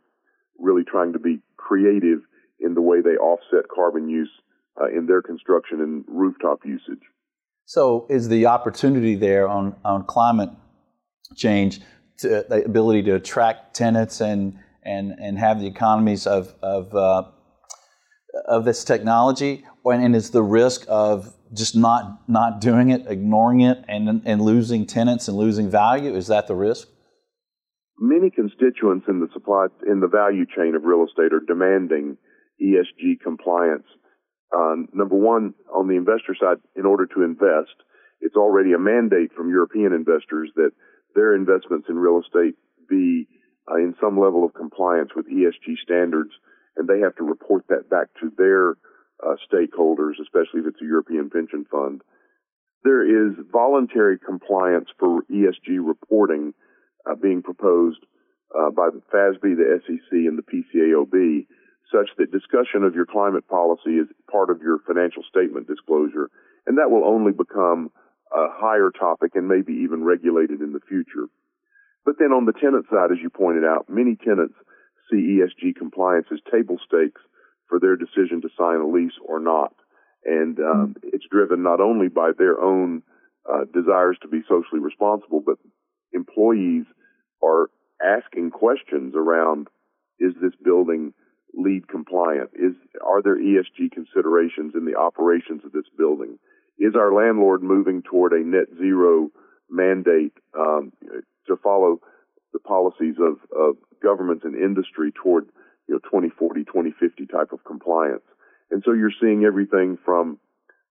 really 0.59 0.83
trying 0.83 1.13
to 1.13 1.19
be 1.19 1.39
creative 1.57 2.19
in 2.59 2.73
the 2.75 2.81
way 2.81 3.01
they 3.01 3.17
offset 3.17 3.67
carbon 3.73 4.09
use 4.09 4.29
uh, 4.79 4.87
in 4.87 5.05
their 5.05 5.21
construction 5.21 5.81
and 5.81 6.03
rooftop 6.07 6.59
usage. 6.65 7.01
So, 7.65 8.05
is 8.09 8.27
the 8.27 8.45
opportunity 8.45 9.15
there 9.15 9.47
on, 9.47 9.75
on 9.85 10.05
climate 10.05 10.49
change, 11.35 11.79
to, 12.19 12.45
the 12.47 12.63
ability 12.65 13.03
to 13.03 13.15
attract 13.15 13.73
tenants 13.75 14.21
and, 14.21 14.59
and, 14.83 15.13
and 15.19 15.39
have 15.39 15.59
the 15.59 15.67
economies 15.67 16.27
of, 16.27 16.53
of, 16.61 16.93
uh, 16.93 17.23
of 18.47 18.65
this 18.65 18.83
technology? 18.83 19.65
And 19.85 20.15
is 20.15 20.31
the 20.31 20.43
risk 20.43 20.85
of 20.87 21.33
just 21.53 21.75
not, 21.75 22.27
not 22.27 22.61
doing 22.61 22.89
it, 22.89 23.05
ignoring 23.07 23.61
it, 23.61 23.83
and, 23.87 24.21
and 24.25 24.41
losing 24.41 24.85
tenants 24.85 25.27
and 25.27 25.37
losing 25.37 25.69
value? 25.69 26.15
Is 26.15 26.27
that 26.27 26.47
the 26.47 26.55
risk? 26.55 26.87
Many 27.99 28.29
constituents 28.29 29.05
in 29.07 29.19
the 29.19 29.27
supply 29.33 29.67
in 29.87 29.99
the 29.99 30.07
value 30.07 30.45
chain 30.45 30.75
of 30.75 30.83
real 30.83 31.05
estate 31.05 31.33
are 31.33 31.43
demanding 31.45 32.17
ESG 32.61 33.19
compliance 33.23 33.85
uh, 34.53 34.75
number 34.93 35.15
one, 35.15 35.53
on 35.73 35.87
the 35.87 35.95
investor 35.95 36.35
side, 36.39 36.57
in 36.75 36.85
order 36.85 37.07
to 37.07 37.23
invest, 37.23 37.73
it's 38.21 38.35
already 38.35 38.73
a 38.73 38.79
mandate 38.79 39.33
from 39.35 39.49
European 39.49 39.93
investors 39.93 40.51
that 40.55 40.71
their 41.15 41.35
investments 41.35 41.87
in 41.89 41.97
real 41.97 42.21
estate 42.21 42.55
be 42.87 43.27
uh, 43.69 43.75
in 43.75 43.95
some 43.99 44.19
level 44.19 44.45
of 44.45 44.53
compliance 44.53 45.09
with 45.15 45.25
ESG 45.25 45.77
standards, 45.83 46.29
and 46.77 46.87
they 46.87 46.99
have 46.99 47.15
to 47.15 47.23
report 47.23 47.65
that 47.69 47.89
back 47.89 48.07
to 48.21 48.31
their 48.37 48.75
uh, 49.25 49.35
stakeholders, 49.51 50.19
especially 50.21 50.61
if 50.61 50.67
it's 50.67 50.81
a 50.81 50.85
European 50.85 51.29
pension 51.29 51.65
fund. 51.69 52.01
There 52.83 53.03
is 53.03 53.33
voluntary 53.51 54.19
compliance 54.19 54.89
for 54.99 55.23
ESG 55.31 55.79
reporting 55.79 56.53
uh, 57.09 57.15
being 57.15 57.41
proposed 57.41 57.99
uh, 58.53 58.69
by 58.71 58.89
the 58.89 59.01
FASB, 59.13 59.41
the 59.41 59.79
SEC, 59.85 60.11
and 60.11 60.37
the 60.37 60.43
PCAOB 60.43 61.45
such 61.91 62.09
that 62.17 62.31
discussion 62.31 62.83
of 62.83 62.95
your 62.95 63.05
climate 63.05 63.47
policy 63.47 64.01
is 64.01 64.07
part 64.31 64.49
of 64.49 64.61
your 64.61 64.79
financial 64.85 65.23
statement 65.29 65.67
disclosure, 65.67 66.29
and 66.65 66.77
that 66.77 66.89
will 66.89 67.05
only 67.05 67.31
become 67.31 67.91
a 68.33 68.47
higher 68.49 68.89
topic 68.89 69.31
and 69.35 69.47
maybe 69.47 69.73
even 69.83 70.03
regulated 70.03 70.59
in 70.61 70.73
the 70.73 70.81
future. 70.89 71.27
But 72.03 72.15
then 72.19 72.33
on 72.33 72.45
the 72.45 72.53
tenant 72.53 72.85
side, 72.89 73.11
as 73.11 73.21
you 73.21 73.29
pointed 73.29 73.63
out, 73.63 73.85
many 73.87 74.15
tenants 74.15 74.55
see 75.09 75.39
ESG 75.39 75.75
compliance 75.75 76.27
as 76.31 76.39
table 76.51 76.77
stakes 76.85 77.21
for 77.67 77.79
their 77.79 77.95
decision 77.95 78.41
to 78.41 78.49
sign 78.57 78.77
a 78.77 78.87
lease 78.87 79.17
or 79.23 79.39
not. 79.39 79.73
And 80.25 80.57
um, 80.59 80.95
mm-hmm. 80.97 81.09
it's 81.11 81.25
driven 81.29 81.63
not 81.63 81.81
only 81.81 82.07
by 82.07 82.31
their 82.37 82.59
own 82.59 83.03
uh, 83.49 83.65
desires 83.73 84.17
to 84.21 84.27
be 84.27 84.41
socially 84.47 84.79
responsible, 84.79 85.41
but 85.45 85.57
employees 86.13 86.85
are 87.43 87.69
asking 88.03 88.51
questions 88.51 89.13
around 89.15 89.67
is 90.19 90.33
this 90.41 90.53
building 90.63 91.13
LEED 91.53 91.87
compliant? 91.87 92.51
Is 92.53 92.73
are 93.05 93.21
there 93.21 93.37
ESG 93.37 93.91
considerations 93.91 94.73
in 94.75 94.85
the 94.85 94.95
operations 94.95 95.61
of 95.65 95.71
this 95.71 95.85
building? 95.97 96.39
Is 96.79 96.95
our 96.95 97.13
landlord 97.13 97.61
moving 97.61 98.01
toward 98.01 98.33
a 98.33 98.43
net 98.43 98.67
zero 98.77 99.29
mandate 99.69 100.33
um, 100.57 100.91
to 101.47 101.57
follow 101.61 101.99
the 102.53 102.59
policies 102.59 103.15
of, 103.19 103.39
of 103.55 103.75
governments 104.01 104.43
and 104.45 104.55
industry 104.55 105.11
toward 105.11 105.47
you 105.87 105.95
know 105.95 105.99
2040, 105.99 106.63
2050 106.65 107.25
type 107.27 107.51
of 107.51 107.63
compliance? 107.63 108.23
And 108.71 108.81
so 108.85 108.93
you're 108.93 109.13
seeing 109.21 109.43
everything 109.43 109.97
from 110.03 110.39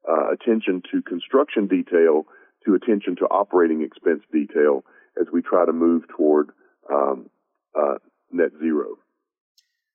uh, 0.08 0.32
attention 0.32 0.82
to 0.92 1.02
construction 1.02 1.66
detail 1.66 2.26
to 2.64 2.74
attention 2.74 3.16
to 3.16 3.24
operating 3.24 3.82
expense 3.82 4.22
detail 4.32 4.84
as 5.20 5.26
we 5.32 5.42
try 5.42 5.66
to 5.66 5.72
move 5.72 6.04
toward 6.16 6.50
um, 6.90 7.28
uh, 7.76 7.98
net 8.30 8.50
zero. 8.60 8.96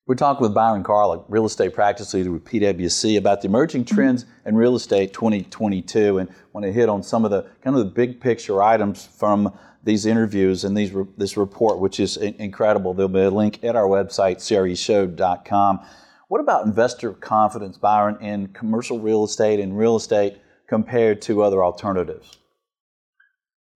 We're 0.06 0.16
talking 0.16 0.42
with 0.42 0.54
Byron 0.54 0.84
Carlock, 0.84 1.26
real 1.28 1.46
estate 1.46 1.74
practice 1.74 2.14
leader 2.14 2.32
with 2.32 2.46
PwC, 2.46 3.18
about 3.18 3.42
the 3.42 3.50
emerging 3.50 3.84
mm-hmm. 3.84 3.96
trends 3.96 4.26
in 4.46 4.56
real 4.56 4.76
estate 4.76 5.12
2022, 5.12 6.20
and 6.20 6.30
want 6.54 6.66
to 6.66 6.72
hit 6.72 6.88
on 6.88 7.04
some 7.04 7.26
of 7.26 7.32
the 7.32 7.42
kind 7.62 7.76
of 7.76 7.84
the 7.84 7.92
big 7.92 8.22
picture 8.22 8.64
items 8.64 9.06
from 9.06 9.58
these 9.88 10.06
interviews 10.06 10.66
and 10.66 10.76
these 10.76 10.94
this 11.16 11.38
report, 11.38 11.80
which 11.80 12.00
is 12.00 12.18
incredible. 12.18 12.94
There'll 12.94 13.08
be 13.08 13.22
a 13.22 13.32
link 13.32 13.64
at 13.64 13.78
our 13.78 13.88
website, 13.88 14.36
creshow.com. 14.36 15.80
What 16.28 16.42
about 16.42 16.66
investor 16.66 17.14
confidence, 17.14 17.78
Byron, 17.78 18.18
in 18.22 18.48
commercial 18.48 19.00
real 19.00 19.24
estate 19.24 19.62
and 19.62 19.78
real 19.78 19.96
estate 19.96 20.40
compared 20.68 21.22
to 21.24 21.42
other 21.42 21.64
alternatives? 21.64 22.38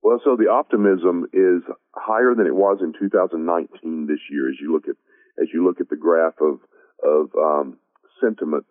Well, 0.03 0.19
so 0.25 0.35
the 0.35 0.49
optimism 0.51 1.27
is 1.31 1.61
higher 1.95 2.35
than 2.35 2.45
it 2.45 2.55
was 2.55 2.79
in 2.81 2.91
2019 2.91 4.07
this 4.07 4.19
year 4.29 4.49
as 4.49 4.55
you 4.59 4.73
look 4.73 4.89
at 4.89 4.95
as 5.41 5.47
you 5.53 5.63
look 5.65 5.79
at 5.79 5.89
the 5.89 5.95
graph 5.95 6.35
of 6.41 6.59
of 7.01 7.29
um, 7.37 7.77
sentiment 8.19 8.65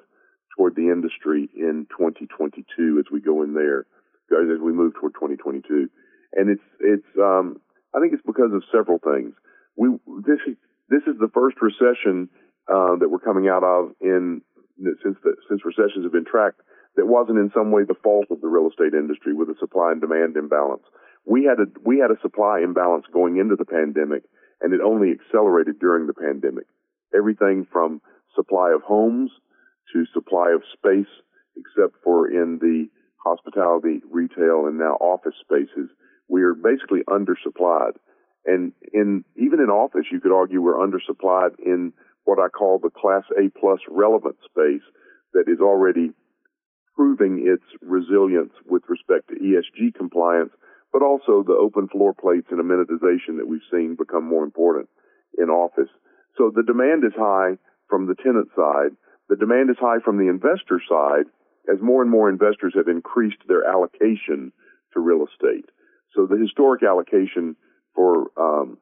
toward 0.55 0.77
the 0.77 0.91
industry 0.91 1.49
in 1.57 1.87
2022 1.97 2.99
as 2.99 3.11
we 3.11 3.23
go 3.23 3.43
in 3.43 3.55
there, 3.55 3.87
as 4.31 4.61
we 4.63 4.73
move 4.73 4.93
toward 5.01 5.15
2022, 5.15 5.89
and 6.33 6.51
it's 6.51 6.69
it's 6.81 7.19
um, 7.19 7.61
I 7.95 8.01
think 8.01 8.13
it's 8.13 8.27
because 8.27 8.53
of 8.53 8.63
several 8.73 8.99
things. 8.99 9.35
We 9.77 9.89
this 10.27 10.41
this 10.89 11.03
is 11.07 11.19
the 11.19 11.31
first 11.33 11.57
recession 11.61 12.29
uh, 12.69 12.97
that 12.99 13.09
we're 13.11 13.23
coming 13.23 13.49
out 13.49 13.65
of 13.65 13.93
in 14.01 14.43
since 15.03 15.17
the, 15.23 15.37
since 15.49 15.65
recessions 15.65 16.05
have 16.05 16.13
been 16.13 16.25
tracked 16.25 16.61
that 16.97 17.07
wasn't 17.07 17.39
in 17.39 17.51
some 17.55 17.71
way 17.71 17.83
the 17.87 17.99
fault 18.03 18.27
of 18.31 18.41
the 18.41 18.49
real 18.49 18.69
estate 18.69 18.95
industry 18.95 19.33
with 19.33 19.49
a 19.49 19.55
supply 19.59 19.93
and 19.93 20.01
demand 20.01 20.37
imbalance. 20.37 20.83
We 21.25 21.45
had 21.45 21.61
a 21.61 21.67
we 21.85 21.99
had 21.99 22.11
a 22.11 22.21
supply 22.23 22.61
imbalance 22.61 23.05
going 23.13 23.39
into 23.39 23.57
the 23.57 23.65
pandemic 23.65 24.25
and 24.61 24.75
it 24.75 24.81
only 24.81 25.13
accelerated 25.13 25.79
during 25.79 26.07
the 26.07 26.15
pandemic. 26.15 26.67
Everything 27.17 27.67
from 27.73 28.01
supply 28.35 28.73
of 28.75 28.83
homes 28.83 29.31
to 29.93 30.05
supply 30.13 30.53
of 30.55 30.63
space, 30.73 31.11
except 31.57 31.97
for 32.05 32.31
in 32.31 32.59
the 32.61 32.87
hospitality, 33.25 34.01
retail, 34.11 34.67
and 34.67 34.79
now 34.79 34.95
office 35.01 35.35
spaces, 35.41 35.91
we 36.31 36.43
are 36.43 36.55
basically 36.55 37.01
undersupplied. 37.09 37.97
And 38.47 38.73
in 38.93 39.25
even 39.37 39.61
in 39.61 39.69
office, 39.69 40.07
you 40.11 40.21
could 40.21 40.33
argue 40.33 40.63
we're 40.63 40.75
undersupplied 40.79 41.59
in 41.59 41.93
what 42.25 42.39
I 42.39 42.49
call 42.49 42.79
the 42.79 42.91
Class 42.91 43.25
A 43.39 43.51
plus 43.59 43.81
relevant 43.91 44.37
space 44.45 44.87
that 45.35 45.45
is 45.47 45.61
already 45.61 46.13
proving 46.97 47.45
its 47.47 47.65
resilience 47.83 48.53
with 48.67 48.83
respect 48.89 49.29
to 49.29 49.35
ESG 49.35 49.95
compliance 49.95 50.53
but 50.93 51.03
also 51.03 51.43
the 51.43 51.55
open 51.55 51.89
floor 51.89 52.13
plates 52.13 52.49
and 52.51 52.61
amenitization 52.61 53.39
that 53.39 53.47
we've 53.47 53.67
seen 53.71 53.95
become 53.97 54.25
more 54.25 54.45
important 54.45 54.89
in 55.39 55.49
office. 55.49 55.91
So 56.37 56.51
the 56.55 56.63
demand 56.63 57.05
is 57.05 57.13
high 57.17 57.59
from 57.89 58.07
the 58.07 58.15
tenant 58.15 58.49
side. 58.57 58.97
The 59.29 59.37
demand 59.37 59.71
is 59.71 59.77
high 59.79 60.01
from 60.05 60.19
the 60.19 60.29
investor 60.29 60.81
side 60.89 61.27
as 61.73 61.81
more 61.81 62.03
and 62.03 62.11
more 62.11 62.29
investors 62.29 62.75
have 62.75 62.89
increased 62.89 63.43
their 63.47 63.65
allocation 63.65 64.53
to 64.95 65.01
real 65.01 65.25
estate. 65.27 65.67
So 66.15 66.27
the 66.27 66.39
historic 66.39 66.83
allocation 66.83 67.57
for 67.95 68.31
um, 68.37 68.79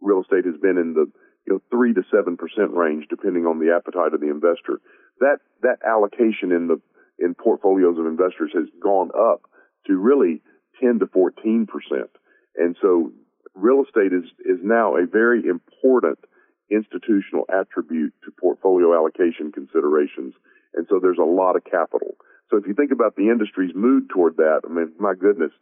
real 0.00 0.22
estate 0.22 0.44
has 0.44 0.60
been 0.60 0.78
in 0.78 0.94
the 0.94 1.06
you 1.46 1.54
know 1.54 1.60
three 1.70 1.94
to 1.94 2.02
seven 2.10 2.36
percent 2.36 2.72
range, 2.72 3.06
depending 3.08 3.46
on 3.46 3.58
the 3.58 3.74
appetite 3.74 4.14
of 4.14 4.20
the 4.20 4.30
investor. 4.30 4.80
That 5.20 5.38
that 5.62 5.78
allocation 5.86 6.52
in 6.52 6.68
the 6.68 6.80
in 7.18 7.34
portfolios 7.34 7.98
of 7.98 8.06
investors 8.06 8.52
has 8.54 8.68
gone 8.82 9.10
up 9.16 9.42
to 9.86 9.96
really 9.96 10.42
10 10.82 10.98
to 11.00 11.06
14 11.06 11.66
percent. 11.66 12.10
And 12.56 12.76
so 12.80 13.12
real 13.54 13.82
estate 13.82 14.12
is, 14.12 14.24
is 14.44 14.60
now 14.62 14.96
a 14.96 15.06
very 15.06 15.46
important 15.48 16.18
institutional 16.70 17.44
attribute 17.48 18.12
to 18.24 18.30
portfolio 18.38 18.94
allocation 18.94 19.52
considerations. 19.52 20.34
And 20.74 20.86
so 20.88 20.98
there's 21.00 21.18
a 21.18 21.24
lot 21.24 21.56
of 21.56 21.64
capital. 21.64 22.16
So 22.50 22.58
if 22.58 22.66
you 22.66 22.74
think 22.74 22.92
about 22.92 23.16
the 23.16 23.28
industry's 23.30 23.74
mood 23.74 24.08
toward 24.10 24.36
that, 24.36 24.60
I 24.64 24.68
mean, 24.68 24.92
my 24.98 25.14
goodness, 25.14 25.52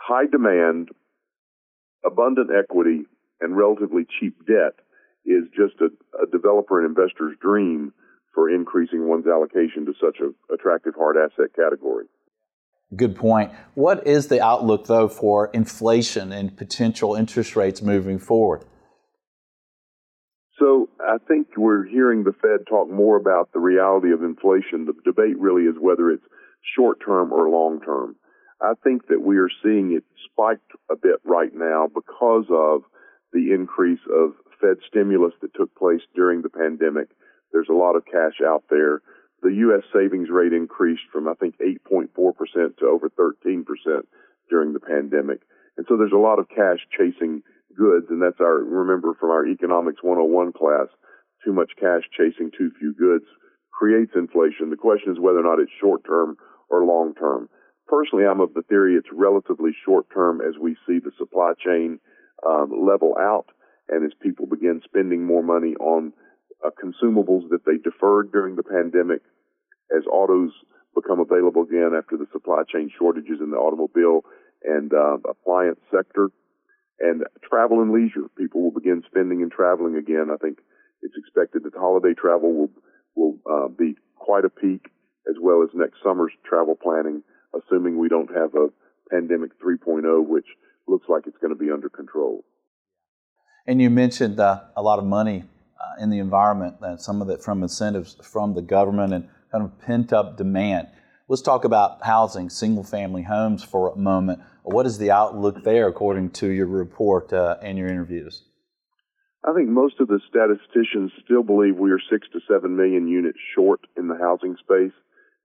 high 0.00 0.26
demand, 0.26 0.88
abundant 2.04 2.50
equity, 2.56 3.04
and 3.40 3.56
relatively 3.56 4.04
cheap 4.18 4.34
debt 4.46 4.74
is 5.24 5.44
just 5.54 5.80
a, 5.80 5.88
a 6.22 6.26
developer 6.30 6.80
and 6.80 6.88
investor's 6.88 7.36
dream 7.40 7.92
for 8.34 8.48
increasing 8.48 9.08
one's 9.08 9.26
allocation 9.26 9.86
to 9.86 9.92
such 10.00 10.18
an 10.20 10.34
attractive 10.52 10.94
hard 10.96 11.16
asset 11.16 11.54
category. 11.54 12.06
Good 12.96 13.16
point. 13.16 13.52
What 13.74 14.06
is 14.06 14.28
the 14.28 14.42
outlook, 14.42 14.86
though, 14.86 15.08
for 15.08 15.50
inflation 15.52 16.32
and 16.32 16.56
potential 16.56 17.14
interest 17.14 17.54
rates 17.54 17.82
moving 17.82 18.18
forward? 18.18 18.64
So 20.58 20.88
I 21.00 21.16
think 21.28 21.48
we're 21.56 21.86
hearing 21.86 22.24
the 22.24 22.32
Fed 22.32 22.66
talk 22.68 22.90
more 22.90 23.16
about 23.16 23.52
the 23.52 23.60
reality 23.60 24.12
of 24.12 24.22
inflation. 24.22 24.86
The 24.86 24.94
debate 25.04 25.38
really 25.38 25.62
is 25.64 25.76
whether 25.80 26.10
it's 26.10 26.24
short 26.76 26.98
term 27.04 27.32
or 27.32 27.48
long 27.48 27.80
term. 27.80 28.16
I 28.62 28.74
think 28.84 29.08
that 29.08 29.22
we 29.22 29.38
are 29.38 29.50
seeing 29.62 29.92
it 29.92 30.04
spiked 30.30 30.70
a 30.90 30.96
bit 30.96 31.16
right 31.24 31.54
now 31.54 31.88
because 31.88 32.44
of 32.50 32.82
the 33.32 33.52
increase 33.54 34.00
of 34.12 34.32
Fed 34.60 34.76
stimulus 34.86 35.32
that 35.40 35.54
took 35.54 35.74
place 35.76 36.02
during 36.14 36.42
the 36.42 36.50
pandemic. 36.50 37.08
There's 37.52 37.70
a 37.70 37.74
lot 37.74 37.96
of 37.96 38.04
cash 38.04 38.40
out 38.44 38.64
there 38.68 39.00
the 39.42 39.54
U.S. 39.72 39.84
savings 39.92 40.28
rate 40.30 40.52
increased 40.52 41.08
from, 41.12 41.28
I 41.28 41.34
think, 41.34 41.56
8.4% 41.58 42.08
to 42.78 42.86
over 42.86 43.08
13% 43.08 43.64
during 44.50 44.72
the 44.72 44.80
pandemic. 44.80 45.40
And 45.76 45.86
so 45.88 45.96
there's 45.96 46.12
a 46.12 46.20
lot 46.20 46.38
of 46.38 46.48
cash 46.48 46.78
chasing 46.96 47.42
goods, 47.76 48.06
and 48.10 48.20
that's 48.20 48.40
our, 48.40 48.58
remember 48.58 49.14
from 49.18 49.30
our 49.30 49.46
Economics 49.46 50.02
101 50.02 50.52
class, 50.52 50.88
too 51.44 51.52
much 51.52 51.72
cash 51.80 52.02
chasing 52.16 52.50
too 52.56 52.70
few 52.78 52.92
goods 52.92 53.24
creates 53.72 54.12
inflation. 54.14 54.68
The 54.68 54.76
question 54.76 55.12
is 55.12 55.18
whether 55.18 55.40
or 55.40 55.48
not 55.48 55.62
it's 55.62 55.72
short 55.80 56.04
term 56.04 56.36
or 56.68 56.84
long 56.84 57.14
term. 57.14 57.48
Personally, 57.90 58.24
I'm 58.24 58.40
of 58.40 58.54
the 58.54 58.62
theory 58.62 58.94
it's 58.94 59.10
relatively 59.12 59.72
short 59.84 60.06
term 60.14 60.40
as 60.40 60.54
we 60.58 60.76
see 60.86 61.00
the 61.02 61.10
supply 61.18 61.52
chain 61.58 61.98
um, 62.46 62.72
level 62.86 63.16
out 63.18 63.46
and 63.88 64.06
as 64.06 64.12
people 64.22 64.46
begin 64.46 64.80
spending 64.84 65.26
more 65.26 65.42
money 65.42 65.74
on 65.74 66.12
uh, 66.64 66.70
consumables 66.82 67.50
that 67.50 67.66
they 67.66 67.76
deferred 67.82 68.30
during 68.30 68.54
the 68.54 68.62
pandemic, 68.62 69.20
as 69.90 70.06
autos 70.06 70.52
become 70.94 71.18
available 71.18 71.62
again 71.62 71.92
after 71.96 72.16
the 72.16 72.26
supply 72.32 72.62
chain 72.72 72.90
shortages 72.96 73.40
in 73.40 73.50
the 73.50 73.56
automobile 73.56 74.22
and 74.62 74.92
uh, 74.92 75.16
appliance 75.28 75.80
sector, 75.90 76.30
and 77.00 77.24
travel 77.42 77.80
and 77.80 77.92
leisure. 77.92 78.28
People 78.36 78.62
will 78.62 78.70
begin 78.70 79.02
spending 79.06 79.42
and 79.42 79.50
traveling 79.50 79.96
again. 79.96 80.28
I 80.32 80.36
think 80.36 80.58
it's 81.02 81.14
expected 81.16 81.64
that 81.64 81.74
holiday 81.74 82.14
travel 82.14 82.52
will 82.52 82.70
will 83.16 83.38
uh, 83.50 83.68
be 83.68 83.96
quite 84.14 84.44
a 84.44 84.50
peak, 84.50 84.86
as 85.28 85.34
well 85.40 85.62
as 85.62 85.70
next 85.74 85.98
summer's 86.04 86.32
travel 86.44 86.76
planning, 86.76 87.22
assuming 87.54 87.98
we 87.98 88.08
don't 88.08 88.30
have 88.34 88.54
a 88.54 88.68
pandemic 89.10 89.50
3.0, 89.60 90.26
which 90.26 90.46
looks 90.86 91.08
like 91.08 91.24
it's 91.26 91.38
going 91.38 91.52
to 91.52 91.58
be 91.58 91.70
under 91.70 91.88
control. 91.88 92.44
And 93.66 93.80
you 93.80 93.90
mentioned 93.90 94.40
uh, 94.40 94.62
a 94.76 94.82
lot 94.82 94.98
of 94.98 95.04
money 95.04 95.44
uh, 95.80 96.02
in 96.02 96.10
the 96.10 96.18
environment, 96.18 96.76
and 96.80 97.00
some 97.00 97.22
of 97.22 97.28
it 97.28 97.42
from 97.42 97.62
incentives 97.62 98.16
from 98.22 98.54
the 98.54 98.62
government 98.62 99.12
and 99.12 99.28
kind 99.52 99.64
of 99.64 99.78
pent 99.80 100.12
up 100.12 100.36
demand. 100.36 100.88
Let's 101.28 101.42
talk 101.42 101.64
about 101.64 102.04
housing, 102.04 102.50
single 102.50 102.82
family 102.82 103.22
homes 103.22 103.62
for 103.62 103.92
a 103.92 103.96
moment. 103.96 104.40
What 104.62 104.86
is 104.86 104.98
the 104.98 105.10
outlook 105.10 105.62
there 105.62 105.86
according 105.86 106.30
to 106.32 106.48
your 106.48 106.66
report 106.66 107.32
uh, 107.32 107.56
and 107.62 107.78
your 107.78 107.88
interviews? 107.88 108.42
I 109.44 109.54
think 109.54 109.68
most 109.68 110.00
of 110.00 110.08
the 110.08 110.20
statisticians 110.28 111.12
still 111.24 111.42
believe 111.42 111.76
we 111.76 111.92
are 111.92 112.00
six 112.10 112.26
to 112.32 112.40
seven 112.46 112.76
million 112.76 113.08
units 113.08 113.38
short 113.54 113.80
in 113.96 114.08
the 114.08 114.18
housing 114.20 114.56
space, 114.56 114.92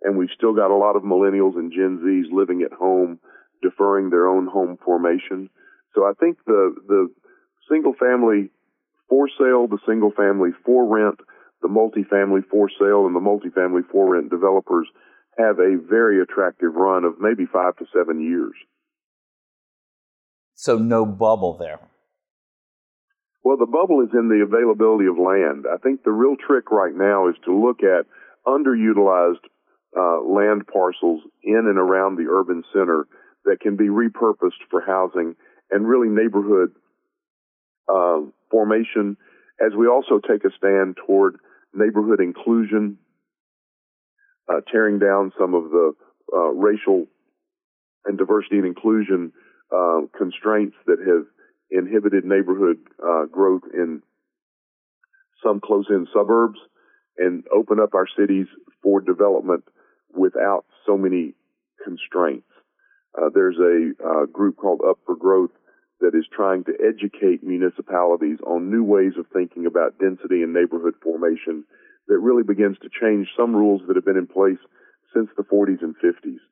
and 0.06 0.18
we've 0.18 0.30
still 0.36 0.54
got 0.54 0.72
a 0.72 0.78
lot 0.78 0.96
of 0.96 1.04
millennials 1.04 1.58
and 1.58 1.72
Gen 1.72 2.00
Zs 2.06 2.32
living 2.32 2.62
at 2.62 2.72
home, 2.72 3.20
deferring 3.62 4.10
their 4.10 4.28
own 4.28 4.46
home 4.48 4.78
formation. 4.86 5.50
So 5.96 6.06
I 6.06 6.14
think 6.20 6.38
the 6.46 6.76
the 6.88 7.10
single 7.70 7.94
family 7.94 8.52
for 9.10 9.28
sale, 9.38 9.68
the 9.68 9.80
single 9.88 10.12
family 10.12 10.52
for 10.64 10.86
rent, 10.86 11.20
the 11.62 11.68
multifamily 11.68 12.46
for 12.50 12.70
sale, 12.80 13.08
and 13.08 13.16
the 13.16 13.20
multifamily 13.20 13.90
for 13.92 14.14
rent 14.14 14.30
developers 14.30 14.88
have 15.38 15.60
a 15.60 15.78
very 15.90 16.22
attractive 16.22 16.74
run 16.76 17.04
of 17.04 17.20
maybe 17.20 17.46
five 17.52 17.76
to 17.78 17.86
seven 17.94 18.22
years. 18.22 18.54
So 20.54 20.78
no 20.78 21.06
bubble 21.06 21.58
there. 21.58 21.80
Well, 23.44 23.58
the 23.58 23.66
bubble 23.66 24.02
is 24.02 24.10
in 24.14 24.30
the 24.30 24.42
availability 24.42 25.06
of 25.06 25.20
land. 25.20 25.66
I 25.72 25.78
think 25.78 26.04
the 26.04 26.12
real 26.12 26.36
trick 26.36 26.72
right 26.72 26.96
now 26.96 27.30
is 27.30 27.36
to 27.46 27.54
look 27.54 27.84
at 27.84 28.08
underutilized 28.48 29.44
uh, 29.98 30.22
land 30.22 30.68
parcels 30.72 31.22
in 31.44 31.56
and 31.56 31.78
around 31.78 32.16
the 32.16 32.30
urban 32.30 32.64
center 32.74 33.08
that 33.46 33.60
can 33.62 33.76
be 33.76 33.86
repurposed 33.86 34.62
for 34.70 34.82
housing 34.86 35.36
and 35.72 35.88
really 35.88 36.10
neighborhood 36.10 36.72
uh, 37.88 38.20
formation 38.50 39.18
as 39.60 39.72
we 39.78 39.88
also 39.88 40.20
take 40.20 40.44
a 40.44 40.50
stand 40.58 40.98
toward 41.06 41.38
neighborhood 41.74 42.20
inclusion, 42.20 42.98
uh, 44.50 44.62
tearing 44.72 45.00
down 45.00 45.32
some 45.40 45.54
of 45.54 45.70
the 45.70 45.94
uh, 46.34 46.52
racial 46.52 47.06
and 48.06 48.18
diversity 48.18 48.58
and 48.58 48.66
inclusion 48.66 49.32
uh, 49.76 50.02
constraints 50.18 50.76
that 50.86 51.00
have 51.00 51.26
inhibited 51.72 52.26
neighborhood 52.26 52.78
uh, 53.04 53.26
growth 53.26 53.64
in 53.74 54.02
some 55.44 55.60
close-in 55.60 56.08
suburbs 56.14 56.60
and 57.18 57.44
open 57.54 57.80
up 57.80 57.94
our 57.94 58.08
cities 58.18 58.48
for 58.84 59.02
development 59.02 59.64
without 60.16 60.66
so 60.86 60.98
many 60.98 61.34
constraints. 61.84 62.48
Uh, 63.18 63.30
there's 63.34 63.58
a 63.58 63.92
uh, 64.04 64.26
group 64.26 64.58
called 64.58 64.82
Up 64.88 65.00
for 65.06 65.16
Growth 65.16 65.52
that 66.02 66.16
is 66.16 66.26
trying 66.36 66.64
to 66.66 66.74
educate 66.84 67.44
municipalities 67.44 68.38
on 68.46 68.70
new 68.70 68.84
ways 68.84 69.14
of 69.18 69.26
thinking 69.32 69.66
about 69.66 69.98
density 69.98 70.44
and 70.44 70.54
neighborhood 70.54 70.96
formation 71.02 71.64
that 72.08 72.20
really 72.20 72.44
begins 72.44 72.78
to 72.82 72.90
change 72.90 73.28
some 73.38 73.56
rules 73.56 73.82
that 73.88 73.96
have 73.96 74.06
been 74.06 74.18
in 74.18 74.28
place 74.28 74.60
since 75.14 75.30
the 75.38 75.44
40s 75.44 75.82
and 75.82 75.96
50s. 76.04 76.44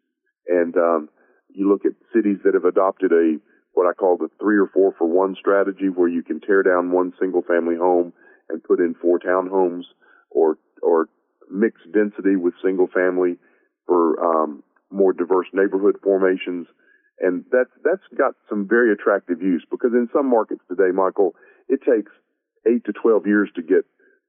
And 0.47 0.75
um, 0.77 1.09
you 1.53 1.69
look 1.69 1.85
at 1.85 1.91
cities 2.13 2.37
that 2.43 2.53
have 2.53 2.65
adopted 2.65 3.11
a 3.11 3.37
what 3.73 3.89
I 3.89 3.93
call 3.93 4.17
the 4.17 4.29
three 4.39 4.57
or 4.57 4.69
four 4.71 4.93
for 4.97 5.07
one 5.07 5.35
strategy, 5.39 5.89
where 5.89 6.07
you 6.07 6.21
can 6.21 6.39
tear 6.39 6.61
down 6.61 6.91
one 6.91 7.11
single 7.19 7.41
family 7.41 7.75
home 7.75 8.13
and 8.49 8.63
put 8.63 8.79
in 8.79 8.95
four 9.01 9.19
townhomes, 9.19 9.83
or 10.29 10.57
or 10.81 11.09
mix 11.51 11.81
density 11.91 12.35
with 12.35 12.53
single 12.63 12.87
family 12.87 13.37
for 13.85 14.19
um, 14.23 14.63
more 14.91 15.13
diverse 15.13 15.47
neighborhood 15.53 15.95
formations. 16.03 16.67
And 17.19 17.45
that's, 17.51 17.71
that's 17.83 18.03
got 18.17 18.33
some 18.49 18.67
very 18.67 18.91
attractive 18.93 19.41
use 19.41 19.65
because 19.69 19.91
in 19.93 20.09
some 20.13 20.29
markets 20.29 20.61
today, 20.67 20.91
Michael, 20.93 21.35
it 21.67 21.79
takes 21.81 22.11
eight 22.67 22.85
to 22.85 22.93
12 22.93 23.27
years 23.27 23.49
to 23.55 23.61
get 23.61 23.85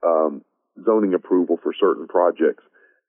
um, 0.07 0.43
zoning 0.85 1.15
approval 1.15 1.59
for 1.63 1.73
certain 1.79 2.07
projects. 2.07 2.63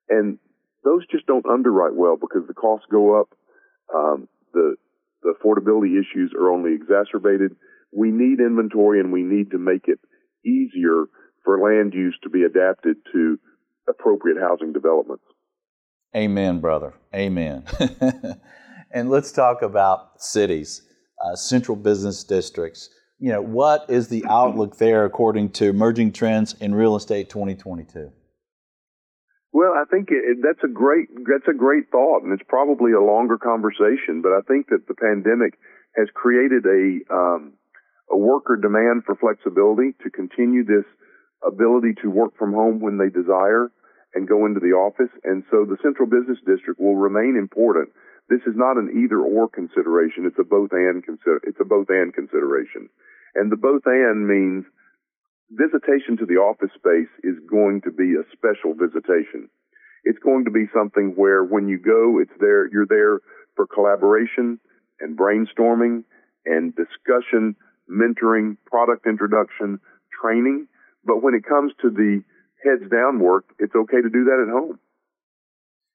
And 0.10 0.38
those 0.84 1.06
just 1.08 1.26
don't 1.26 1.46
underwrite 1.46 1.96
well 1.96 2.16
because 2.16 2.48
the 2.48 2.54
costs 2.54 2.86
go 2.92 3.20
up. 3.20 3.30
Um, 3.94 4.28
the, 4.54 4.76
the 5.24 5.34
affordability 5.34 6.00
issues 6.00 6.32
are 6.38 6.52
only 6.52 6.74
exacerbated. 6.74 7.56
We 7.92 8.12
need 8.12 8.40
inventory 8.40 9.00
and 9.00 9.12
we 9.12 9.24
need 9.24 9.52
to 9.52 9.58
make 9.58 9.88
it 9.88 10.00
easier 10.46 11.06
for 11.44 11.60
land 11.60 11.94
use 11.94 12.18
to 12.24 12.30
be 12.30 12.44
adapted 12.44 12.98
to 13.14 13.40
appropriate 13.90 14.38
housing 14.40 14.74
developments. 14.74 15.24
Amen, 16.16 16.60
brother. 16.62 16.94
Amen. 17.14 17.66
and 18.92 19.10
let's 19.10 19.34
talk 19.34 19.62
about 19.62 20.22
cities, 20.22 20.82
uh, 21.24 21.36
central 21.36 21.76
business 21.76 22.24
districts. 22.24 22.90
You 23.20 23.34
know, 23.34 23.42
what 23.42 23.86
is 23.90 24.08
the 24.08 24.24
outlook 24.30 24.78
there 24.78 25.04
according 25.04 25.52
to 25.54 25.66
Emerging 25.66 26.14
Trends 26.14 26.54
in 26.54 26.74
Real 26.74 26.96
Estate 26.96 27.30
2022? 27.30 28.12
Well, 29.52 29.72
I 29.72 29.84
think 29.90 30.10
it, 30.10 30.38
that's 30.44 30.64
a 30.64 30.72
great 30.72 31.08
that's 31.28 31.48
a 31.50 31.58
great 31.58 31.90
thought, 31.92 32.24
and 32.24 32.34
it's 32.34 32.48
probably 32.48 32.92
a 32.92 33.00
longer 33.00 33.38
conversation. 33.38 34.22
But 34.22 34.34
I 34.34 34.42
think 34.48 34.68
that 34.68 34.88
the 34.88 34.96
pandemic 34.96 35.58
has 35.96 36.08
created 36.14 36.66
a 36.66 37.14
um, 37.14 37.54
a 38.12 38.18
worker 38.18 38.58
demand 38.58 39.04
for 39.06 39.16
flexibility 39.16 39.96
to 40.04 40.10
continue 40.10 40.64
this 40.66 40.84
ability 41.46 41.96
to 42.04 42.10
work 42.10 42.38
from 42.38 42.54
home 42.54 42.80
when 42.80 42.98
they 42.98 43.10
desire 43.10 43.72
and 44.16 44.28
go 44.28 44.46
into 44.46 44.60
the 44.60 44.74
office. 44.74 45.12
And 45.24 45.44
so 45.52 45.66
the 45.66 45.78
central 45.84 46.08
business 46.08 46.40
district 46.48 46.80
will 46.80 46.96
remain 46.96 47.36
important. 47.38 47.90
This 48.30 48.42
is 48.48 48.56
not 48.56 48.78
an 48.78 48.90
either 49.04 49.20
or 49.20 49.48
consideration. 49.48 50.26
It's 50.26 50.40
a 50.40 50.48
both 50.48 50.72
and 50.72 51.04
consider, 51.04 51.42
it's 51.44 51.60
a 51.62 51.66
both 51.68 51.90
and 51.90 52.14
consideration. 52.14 52.90
And 53.36 53.52
the 53.52 53.60
both 53.60 53.84
and 53.86 54.26
means 54.26 54.66
visitation 55.52 56.18
to 56.18 56.26
the 56.26 56.42
office 56.42 56.72
space 56.74 57.12
is 57.24 57.38
going 57.46 57.82
to 57.82 57.92
be 57.92 58.16
a 58.16 58.26
special 58.34 58.74
visitation. 58.74 59.50
It's 60.06 60.20
going 60.20 60.46
to 60.46 60.52
be 60.52 60.66
something 60.74 61.14
where 61.16 61.44
when 61.44 61.68
you 61.68 61.78
go, 61.78 62.20
it's 62.20 62.34
there, 62.40 62.72
you're 62.72 62.88
there 62.88 63.20
for 63.56 63.68
collaboration 63.68 64.60
and 65.00 65.18
brainstorming 65.18 66.04
and 66.46 66.74
discussion, 66.76 67.56
mentoring, 67.90 68.58
product 68.66 69.06
introduction, 69.06 69.80
training. 70.22 70.68
But 71.04 71.22
when 71.22 71.34
it 71.34 71.46
comes 71.46 71.74
to 71.82 71.90
the 71.90 72.24
heads 72.66 72.90
down 72.92 73.20
work, 73.20 73.46
it's 73.60 73.76
okay 73.76 74.02
to 74.02 74.10
do 74.10 74.26
that 74.26 74.46
at 74.48 74.52
home. 74.52 74.80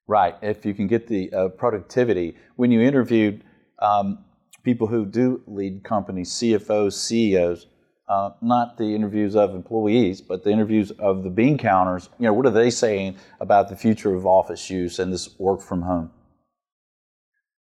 Right. 0.06 0.34
If 0.42 0.64
you 0.64 0.74
can 0.74 0.86
get 0.86 1.06
the 1.06 1.32
uh, 1.32 1.48
productivity. 1.50 2.36
When 2.56 2.70
you 2.70 2.80
interviewed 2.80 3.44
um, 3.80 4.24
people 4.62 4.86
who 4.86 5.06
do 5.06 5.42
lead 5.46 5.84
companies, 5.84 6.30
CFOs, 6.30 6.94
CEOs, 6.94 7.66
uh, 8.08 8.30
not 8.42 8.76
the 8.76 8.94
interviews 8.94 9.36
of 9.36 9.54
employees, 9.54 10.20
but 10.20 10.42
the 10.42 10.50
interviews 10.50 10.90
of 10.92 11.22
the 11.22 11.30
bean 11.30 11.56
counters, 11.56 12.08
you 12.18 12.26
know, 12.26 12.32
what 12.32 12.44
are 12.44 12.50
they 12.50 12.70
saying 12.70 13.16
about 13.38 13.68
the 13.68 13.76
future 13.76 14.14
of 14.14 14.26
office 14.26 14.68
use 14.68 14.98
and 14.98 15.12
this 15.12 15.38
work 15.38 15.62
from 15.62 15.82
home? 15.82 16.10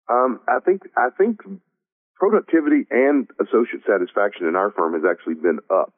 Um, 0.08 0.40
I 0.48 0.58
think 0.58 0.82
I 0.96 1.10
think 1.16 1.38
productivity 2.16 2.84
and 2.90 3.28
associate 3.40 3.84
satisfaction 3.86 4.46
in 4.48 4.56
our 4.56 4.72
firm 4.72 4.94
has 4.94 5.02
actually 5.08 5.34
been 5.34 5.60
up 5.70 5.94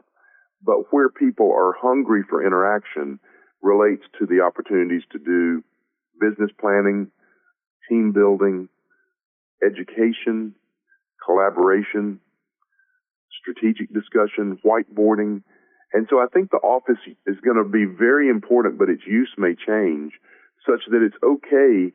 but 0.64 0.92
where 0.92 1.08
people 1.08 1.52
are 1.52 1.74
hungry 1.80 2.22
for 2.28 2.44
interaction 2.44 3.18
relates 3.62 4.02
to 4.18 4.26
the 4.26 4.40
opportunities 4.40 5.02
to 5.12 5.18
do 5.18 5.62
business 6.20 6.50
planning, 6.60 7.10
team 7.88 8.12
building, 8.12 8.68
education, 9.64 10.54
collaboration, 11.24 12.20
strategic 13.40 13.92
discussion, 13.92 14.58
whiteboarding. 14.64 15.42
And 15.92 16.06
so 16.10 16.18
I 16.18 16.26
think 16.32 16.50
the 16.50 16.58
office 16.58 16.98
is 17.26 17.36
going 17.44 17.56
to 17.56 17.68
be 17.68 17.84
very 17.84 18.28
important, 18.28 18.78
but 18.78 18.88
its 18.88 19.02
use 19.06 19.30
may 19.36 19.54
change 19.54 20.12
such 20.66 20.80
that 20.90 21.02
it's 21.02 21.16
okay 21.22 21.92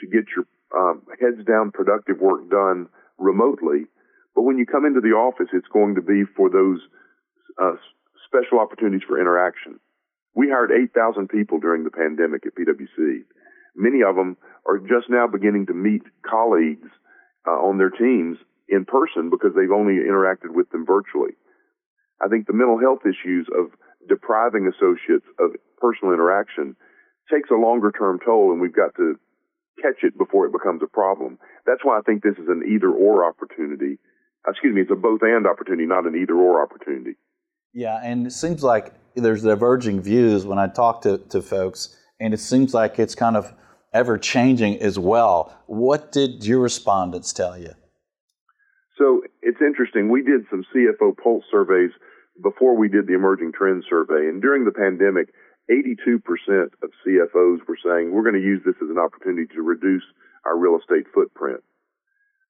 to 0.00 0.06
get 0.06 0.24
your 0.34 0.46
um, 0.76 1.02
heads 1.20 1.44
down 1.46 1.70
productive 1.70 2.18
work 2.20 2.48
done 2.50 2.88
remotely. 3.18 3.86
But 4.34 4.42
when 4.42 4.58
you 4.58 4.66
come 4.66 4.84
into 4.84 5.00
the 5.00 5.14
office, 5.14 5.48
it's 5.52 5.66
going 5.72 5.94
to 5.96 6.02
be 6.02 6.22
for 6.36 6.50
those 6.50 6.80
uh, 7.60 7.76
special 8.30 8.60
opportunities 8.60 9.02
for 9.06 9.20
interaction. 9.20 9.80
We 10.34 10.48
hired 10.48 10.70
8,000 10.70 11.28
people 11.28 11.58
during 11.58 11.82
the 11.82 11.90
pandemic 11.90 12.46
at 12.46 12.54
PwC. 12.54 13.26
Many 13.74 14.02
of 14.06 14.14
them 14.14 14.36
are 14.66 14.78
just 14.78 15.10
now 15.10 15.26
beginning 15.26 15.66
to 15.66 15.74
meet 15.74 16.02
colleagues 16.22 16.88
uh, 17.46 17.58
on 17.58 17.78
their 17.78 17.90
teams 17.90 18.38
in 18.68 18.84
person 18.84 19.30
because 19.30 19.50
they've 19.54 19.74
only 19.74 19.98
interacted 19.98 20.54
with 20.54 20.70
them 20.70 20.86
virtually. 20.86 21.34
I 22.22 22.28
think 22.28 22.46
the 22.46 22.52
mental 22.52 22.78
health 22.78 23.02
issues 23.02 23.48
of 23.50 23.74
depriving 24.08 24.70
associates 24.70 25.26
of 25.40 25.58
personal 25.78 26.14
interaction 26.14 26.76
takes 27.32 27.50
a 27.50 27.58
longer 27.58 27.90
term 27.90 28.20
toll, 28.24 28.52
and 28.52 28.60
we've 28.60 28.74
got 28.74 28.94
to 28.96 29.18
catch 29.82 30.02
it 30.02 30.16
before 30.18 30.46
it 30.46 30.52
becomes 30.52 30.82
a 30.82 30.86
problem. 30.86 31.38
That's 31.66 31.84
why 31.84 31.98
I 31.98 32.02
think 32.02 32.22
this 32.22 32.36
is 32.38 32.48
an 32.48 32.62
either 32.68 32.90
or 32.90 33.24
opportunity. 33.26 33.98
Excuse 34.46 34.74
me, 34.74 34.82
it's 34.82 34.90
a 34.90 34.96
both 34.96 35.22
and 35.22 35.46
opportunity, 35.46 35.86
not 35.86 36.06
an 36.06 36.14
either 36.14 36.34
or 36.34 36.62
opportunity. 36.62 37.16
Yeah, 37.72 38.00
and 38.02 38.26
it 38.26 38.32
seems 38.32 38.62
like 38.62 38.92
there's 39.14 39.42
diverging 39.42 40.00
views 40.00 40.44
when 40.44 40.58
I 40.58 40.66
talk 40.66 41.02
to, 41.02 41.18
to 41.18 41.42
folks, 41.42 41.96
and 42.18 42.34
it 42.34 42.40
seems 42.40 42.74
like 42.74 42.98
it's 42.98 43.14
kind 43.14 43.36
of 43.36 43.52
ever 43.92 44.18
changing 44.18 44.80
as 44.80 44.98
well. 44.98 45.56
What 45.66 46.12
did 46.12 46.44
your 46.44 46.60
respondents 46.60 47.32
tell 47.32 47.58
you? 47.58 47.72
So 48.98 49.22
it's 49.42 49.60
interesting. 49.60 50.10
We 50.10 50.22
did 50.22 50.42
some 50.50 50.64
CFO 50.74 51.16
pulse 51.16 51.44
surveys 51.50 51.90
before 52.42 52.76
we 52.76 52.88
did 52.88 53.06
the 53.06 53.14
emerging 53.14 53.52
trends 53.52 53.84
survey, 53.88 54.28
and 54.28 54.42
during 54.42 54.64
the 54.64 54.72
pandemic, 54.72 55.28
82% 55.70 56.18
of 56.82 56.90
CFOs 57.06 57.58
were 57.68 57.78
saying 57.84 58.12
we're 58.12 58.24
going 58.24 58.34
to 58.34 58.40
use 58.40 58.62
this 58.64 58.74
as 58.82 58.90
an 58.90 58.98
opportunity 58.98 59.46
to 59.54 59.62
reduce 59.62 60.02
our 60.44 60.58
real 60.58 60.78
estate 60.78 61.06
footprint. 61.14 61.60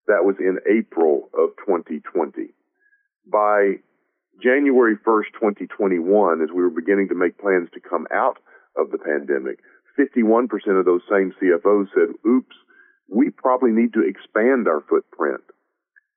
That 0.07 0.25
was 0.25 0.37
in 0.41 0.59
April 0.67 1.29
of 1.35 1.51
2020. 1.67 2.55
By 3.31 3.81
January 4.43 4.97
1st, 4.97 5.35
2021, 5.35 6.43
as 6.43 6.49
we 6.49 6.63
were 6.63 6.71
beginning 6.71 7.09
to 7.09 7.15
make 7.15 7.39
plans 7.39 7.69
to 7.75 7.81
come 7.81 8.07
out 8.13 8.39
of 8.77 8.91
the 8.91 8.99
pandemic, 8.99 9.59
51% 9.99 10.49
of 10.79 10.85
those 10.85 11.03
same 11.11 11.35
CFOs 11.41 11.89
said, 11.95 12.15
oops, 12.27 12.57
we 13.09 13.31
probably 13.31 13.71
need 13.71 13.93
to 13.95 14.07
expand 14.07 14.69
our 14.69 14.83
footprint. 14.89 15.43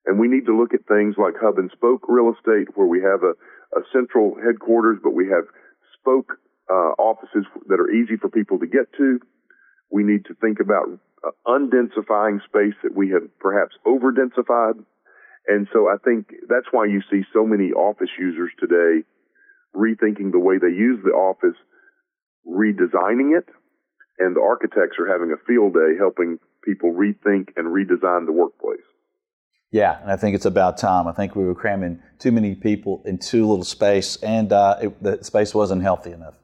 And 0.05 0.19
we 0.19 0.27
need 0.27 0.45
to 0.45 0.57
look 0.57 0.73
at 0.73 0.85
things 0.87 1.15
like 1.17 1.33
hub 1.39 1.57
and 1.57 1.71
spoke 1.71 2.05
real 2.07 2.33
estate 2.33 2.75
where 2.75 2.87
we 2.87 3.01
have 3.01 3.23
a, 3.23 3.33
a 3.77 3.83
central 3.91 4.35
headquarters, 4.35 4.99
but 5.01 5.13
we 5.13 5.27
have 5.27 5.45
spoke 5.99 6.37
uh, 6.69 6.93
offices 6.99 7.45
that 7.67 7.79
are 7.79 7.91
easy 7.91 8.17
for 8.17 8.29
people 8.29 8.59
to 8.59 8.67
get 8.67 8.91
to. 8.97 9.19
We 9.91 10.03
need 10.03 10.25
to 10.25 10.35
think 10.35 10.59
about 10.59 10.87
uh, 11.25 11.31
undensifying 11.47 12.43
space 12.43 12.75
that 12.83 12.95
we 12.95 13.09
have 13.09 13.23
perhaps 13.39 13.75
over-densified. 13.85 14.83
And 15.47 15.67
so 15.73 15.87
I 15.87 15.97
think 16.03 16.27
that's 16.47 16.67
why 16.71 16.85
you 16.85 17.01
see 17.11 17.23
so 17.33 17.45
many 17.45 17.71
office 17.71 18.09
users 18.17 18.51
today 18.59 19.03
rethinking 19.75 20.31
the 20.31 20.39
way 20.39 20.57
they 20.57 20.67
use 20.67 20.99
the 21.03 21.11
office, 21.11 21.57
redesigning 22.47 23.37
it, 23.37 23.45
and 24.19 24.35
the 24.35 24.41
architects 24.41 24.97
are 24.99 25.07
having 25.07 25.31
a 25.31 25.45
field 25.47 25.73
day 25.73 25.97
helping 25.97 26.39
people 26.63 26.93
rethink 26.93 27.49
and 27.57 27.67
redesign 27.67 28.25
the 28.25 28.31
workplace. 28.31 28.85
Yeah, 29.71 29.99
and 30.01 30.11
I 30.11 30.17
think 30.17 30.35
it's 30.35 30.45
about 30.45 30.77
time. 30.77 31.07
I 31.07 31.13
think 31.13 31.35
we 31.35 31.43
were 31.43 31.55
cramming 31.55 31.99
too 32.19 32.31
many 32.31 32.53
people 32.53 33.01
in 33.05 33.17
too 33.17 33.47
little 33.47 33.65
space, 33.65 34.17
and 34.17 34.53
uh, 34.53 34.77
it, 34.83 35.03
the 35.03 35.23
space 35.23 35.55
wasn't 35.55 35.81
healthy 35.81 36.11
enough. 36.11 36.35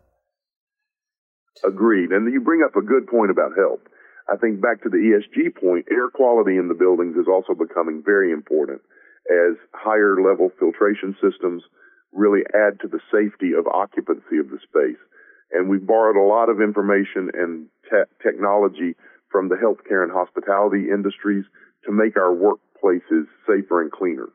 Agreed. 1.64 2.10
And 2.10 2.32
you 2.34 2.42
bring 2.42 2.64
up 2.66 2.76
a 2.76 2.82
good 2.82 3.06
point 3.08 3.30
about 3.30 3.52
health. 3.56 3.82
I 4.32 4.38
think 4.38 4.62
back 4.62 4.84
to 4.84 4.90
the 4.90 4.98
ESG 4.98 5.56
point, 5.60 5.88
air 5.90 6.10
quality 6.10 6.58
in 6.58 6.68
the 6.68 6.78
buildings 6.78 7.18
is 7.18 7.28
also 7.28 7.54
becoming 7.54 8.04
very 8.06 8.32
important 8.32 8.82
as 9.30 9.58
higher 9.74 10.22
level 10.22 10.52
filtration 10.60 11.16
systems 11.22 11.64
really 12.12 12.42
add 12.54 12.80
to 12.82 12.88
the 12.88 13.00
safety 13.12 13.54
of 13.58 13.68
occupancy 13.68 14.38
of 14.40 14.50
the 14.50 14.60
space. 14.62 15.02
And 15.52 15.70
we've 15.70 15.86
borrowed 15.86 16.16
a 16.16 16.28
lot 16.28 16.50
of 16.50 16.62
information 16.62 17.30
and 17.34 17.68
te- 17.90 18.10
technology 18.22 18.96
from 19.32 19.50
the 19.50 19.56
healthcare 19.56 20.04
and 20.04 20.12
hospitality 20.12 20.90
industries 20.94 21.46
to 21.86 21.92
make 21.92 22.18
our 22.18 22.34
workplaces 22.34 23.26
safer 23.48 23.82
and 23.82 23.92
cleaner. 23.92 24.30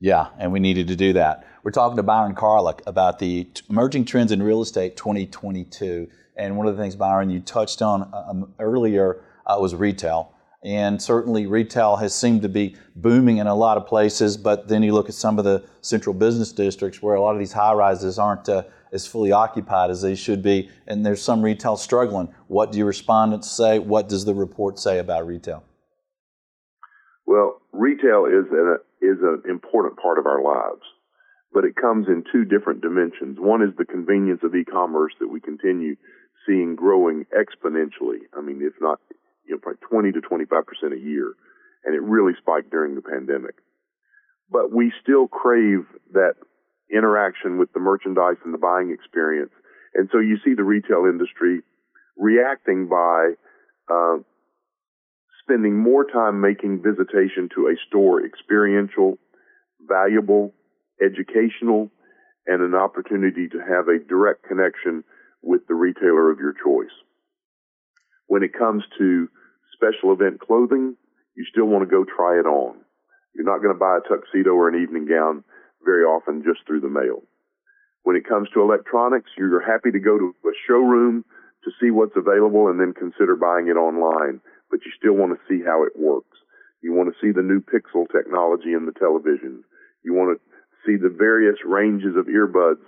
Yeah, 0.00 0.28
and 0.38 0.52
we 0.52 0.60
needed 0.60 0.88
to 0.88 0.96
do 0.96 1.12
that. 1.14 1.44
We're 1.64 1.72
talking 1.72 1.96
to 1.96 2.04
Byron 2.04 2.36
Carlock 2.36 2.82
about 2.86 3.18
the 3.18 3.48
emerging 3.68 4.04
trends 4.04 4.30
in 4.30 4.42
real 4.42 4.62
estate 4.62 4.96
2022. 4.96 6.08
And 6.38 6.56
one 6.56 6.68
of 6.68 6.76
the 6.76 6.82
things, 6.82 6.94
Byron, 6.94 7.30
you 7.30 7.40
touched 7.40 7.82
on 7.82 8.08
um, 8.14 8.54
earlier 8.60 9.20
uh, 9.44 9.56
was 9.60 9.74
retail. 9.74 10.32
And 10.64 11.00
certainly 11.00 11.46
retail 11.46 11.96
has 11.96 12.14
seemed 12.14 12.42
to 12.42 12.48
be 12.48 12.76
booming 12.96 13.38
in 13.38 13.46
a 13.46 13.54
lot 13.54 13.76
of 13.76 13.86
places, 13.86 14.36
but 14.36 14.68
then 14.68 14.82
you 14.82 14.92
look 14.92 15.08
at 15.08 15.14
some 15.14 15.38
of 15.38 15.44
the 15.44 15.64
central 15.82 16.14
business 16.14 16.52
districts 16.52 17.02
where 17.02 17.14
a 17.14 17.20
lot 17.20 17.32
of 17.32 17.38
these 17.38 17.52
high 17.52 17.72
rises 17.72 18.18
aren't 18.18 18.48
uh, 18.48 18.62
as 18.92 19.06
fully 19.06 19.30
occupied 19.30 19.90
as 19.90 20.02
they 20.02 20.14
should 20.14 20.42
be, 20.42 20.68
and 20.86 21.04
there's 21.04 21.22
some 21.22 21.42
retail 21.42 21.76
struggling. 21.76 22.34
What 22.48 22.72
do 22.72 22.78
your 22.78 22.86
respondents 22.86 23.50
say? 23.50 23.78
What 23.78 24.08
does 24.08 24.24
the 24.24 24.34
report 24.34 24.78
say 24.78 24.98
about 24.98 25.26
retail? 25.26 25.62
Well, 27.26 27.60
retail 27.72 28.24
is 28.26 28.46
an, 28.50 28.78
is 29.00 29.18
an 29.22 29.42
important 29.48 29.98
part 30.00 30.18
of 30.18 30.26
our 30.26 30.42
lives, 30.42 30.82
but 31.52 31.64
it 31.64 31.76
comes 31.76 32.08
in 32.08 32.24
two 32.32 32.44
different 32.44 32.80
dimensions. 32.80 33.38
One 33.38 33.62
is 33.62 33.76
the 33.76 33.84
convenience 33.84 34.40
of 34.42 34.54
e-commerce 34.54 35.12
that 35.20 35.28
we 35.28 35.40
continue 35.40 35.96
seeing 36.48 36.74
growing 36.74 37.26
exponentially. 37.36 38.24
I 38.36 38.40
mean, 38.40 38.60
if 38.62 38.72
not, 38.80 38.98
you 39.44 39.54
know, 39.54 39.60
probably 39.60 39.80
20 39.88 40.12
to 40.12 40.20
25 40.20 40.66
percent 40.66 40.94
a 40.94 40.98
year, 40.98 41.34
and 41.84 41.94
it 41.94 42.02
really 42.02 42.32
spiked 42.40 42.70
during 42.70 42.94
the 42.94 43.02
pandemic. 43.02 43.56
But 44.50 44.72
we 44.72 44.92
still 45.02 45.28
crave 45.28 45.84
that 46.12 46.34
interaction 46.90 47.58
with 47.58 47.72
the 47.74 47.80
merchandise 47.80 48.40
and 48.44 48.54
the 48.54 48.58
buying 48.58 48.90
experience, 48.90 49.52
and 49.94 50.08
so 50.10 50.18
you 50.18 50.38
see 50.44 50.54
the 50.54 50.64
retail 50.64 51.04
industry 51.04 51.60
reacting 52.16 52.88
by 52.88 53.32
uh, 53.92 54.16
spending 55.44 55.76
more 55.76 56.04
time 56.04 56.40
making 56.40 56.82
visitation 56.82 57.48
to 57.54 57.68
a 57.68 57.76
store 57.86 58.24
experiential, 58.24 59.18
valuable, 59.86 60.52
educational, 61.00 61.90
and 62.46 62.62
an 62.62 62.74
opportunity 62.74 63.48
to 63.48 63.58
have 63.58 63.88
a 63.88 64.02
direct 64.08 64.42
connection 64.42 65.04
with 65.48 65.66
the 65.66 65.74
retailer 65.74 66.30
of 66.30 66.38
your 66.38 66.52
choice. 66.52 66.92
When 68.26 68.42
it 68.42 68.52
comes 68.52 68.84
to 68.98 69.28
special 69.72 70.12
event 70.12 70.44
clothing, 70.44 70.94
you 71.34 71.44
still 71.50 71.64
want 71.64 71.88
to 71.88 71.90
go 71.90 72.04
try 72.04 72.36
it 72.36 72.44
on. 72.44 72.76
You're 73.34 73.48
not 73.48 73.64
going 73.64 73.72
to 73.72 73.80
buy 73.80 73.96
a 73.96 74.04
tuxedo 74.04 74.52
or 74.52 74.68
an 74.68 74.76
evening 74.76 75.08
gown 75.08 75.42
very 75.82 76.04
often 76.04 76.44
just 76.44 76.66
through 76.66 76.84
the 76.84 76.92
mail. 76.92 77.24
When 78.02 78.14
it 78.14 78.28
comes 78.28 78.48
to 78.52 78.60
electronics, 78.60 79.30
you're 79.38 79.64
happy 79.64 79.90
to 79.90 79.98
go 79.98 80.18
to 80.18 80.36
a 80.44 80.52
showroom 80.68 81.24
to 81.64 81.70
see 81.80 81.90
what's 81.90 82.16
available 82.16 82.68
and 82.68 82.78
then 82.78 82.92
consider 82.92 83.34
buying 83.34 83.68
it 83.68 83.80
online, 83.80 84.42
but 84.70 84.84
you 84.84 84.92
still 85.00 85.16
want 85.16 85.32
to 85.32 85.40
see 85.48 85.64
how 85.64 85.82
it 85.84 85.96
works. 85.96 86.36
You 86.82 86.92
want 86.92 87.08
to 87.08 87.20
see 87.24 87.32
the 87.32 87.42
new 87.42 87.64
pixel 87.64 88.04
technology 88.12 88.76
in 88.76 88.84
the 88.84 88.92
televisions. 88.92 89.64
You 90.04 90.12
want 90.12 90.36
to 90.36 90.38
see 90.84 91.00
the 91.00 91.08
various 91.08 91.56
ranges 91.64 92.16
of 92.20 92.26
earbuds. 92.26 92.84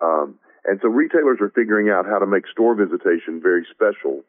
Um, 0.00 0.40
and 0.68 0.78
so 0.82 0.88
retailers 0.88 1.38
are 1.40 1.48
figuring 1.48 1.88
out 1.88 2.04
how 2.04 2.18
to 2.18 2.26
make 2.26 2.46
store 2.46 2.74
visitation 2.74 3.40
very 3.42 3.64
special 3.72 4.20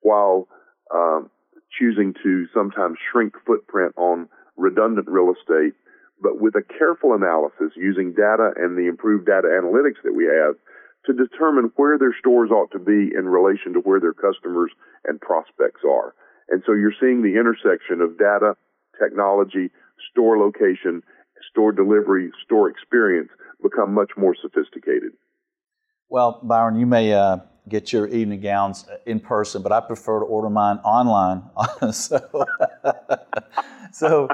while 0.00 0.46
um, 0.94 1.28
choosing 1.76 2.14
to 2.22 2.46
sometimes 2.54 2.98
shrink 3.10 3.34
footprint 3.44 3.92
on 3.96 4.28
redundant 4.56 5.08
real 5.08 5.34
estate, 5.34 5.74
but 6.22 6.40
with 6.40 6.54
a 6.54 6.62
careful 6.62 7.14
analysis 7.14 7.74
using 7.74 8.12
data 8.12 8.52
and 8.56 8.78
the 8.78 8.86
improved 8.86 9.26
data 9.26 9.48
analytics 9.48 9.98
that 10.04 10.14
we 10.14 10.24
have 10.24 10.54
to 11.06 11.12
determine 11.12 11.72
where 11.74 11.98
their 11.98 12.14
stores 12.16 12.50
ought 12.50 12.70
to 12.70 12.78
be 12.78 13.10
in 13.10 13.26
relation 13.26 13.72
to 13.72 13.80
where 13.80 13.98
their 13.98 14.14
customers 14.14 14.70
and 15.04 15.20
prospects 15.20 15.82
are. 15.82 16.14
And 16.48 16.62
so 16.64 16.74
you're 16.74 16.94
seeing 17.00 17.22
the 17.22 17.40
intersection 17.40 18.00
of 18.00 18.18
data, 18.18 18.54
technology, 19.02 19.70
store 20.12 20.38
location, 20.38 21.02
store 21.50 21.72
delivery, 21.72 22.30
store 22.44 22.70
experience 22.70 23.30
become 23.62 23.92
much 23.92 24.12
more 24.16 24.36
sophisticated. 24.40 25.10
Well, 26.12 26.40
Byron, 26.42 26.78
you 26.78 26.84
may 26.84 27.14
uh, 27.14 27.38
get 27.70 27.90
your 27.90 28.06
evening 28.06 28.42
gowns 28.42 28.84
in 29.06 29.18
person, 29.18 29.62
but 29.62 29.72
I 29.72 29.80
prefer 29.80 30.18
to 30.18 30.26
order 30.26 30.50
mine 30.50 30.76
online. 30.84 31.42
so, 31.90 32.20
so, 33.92 34.28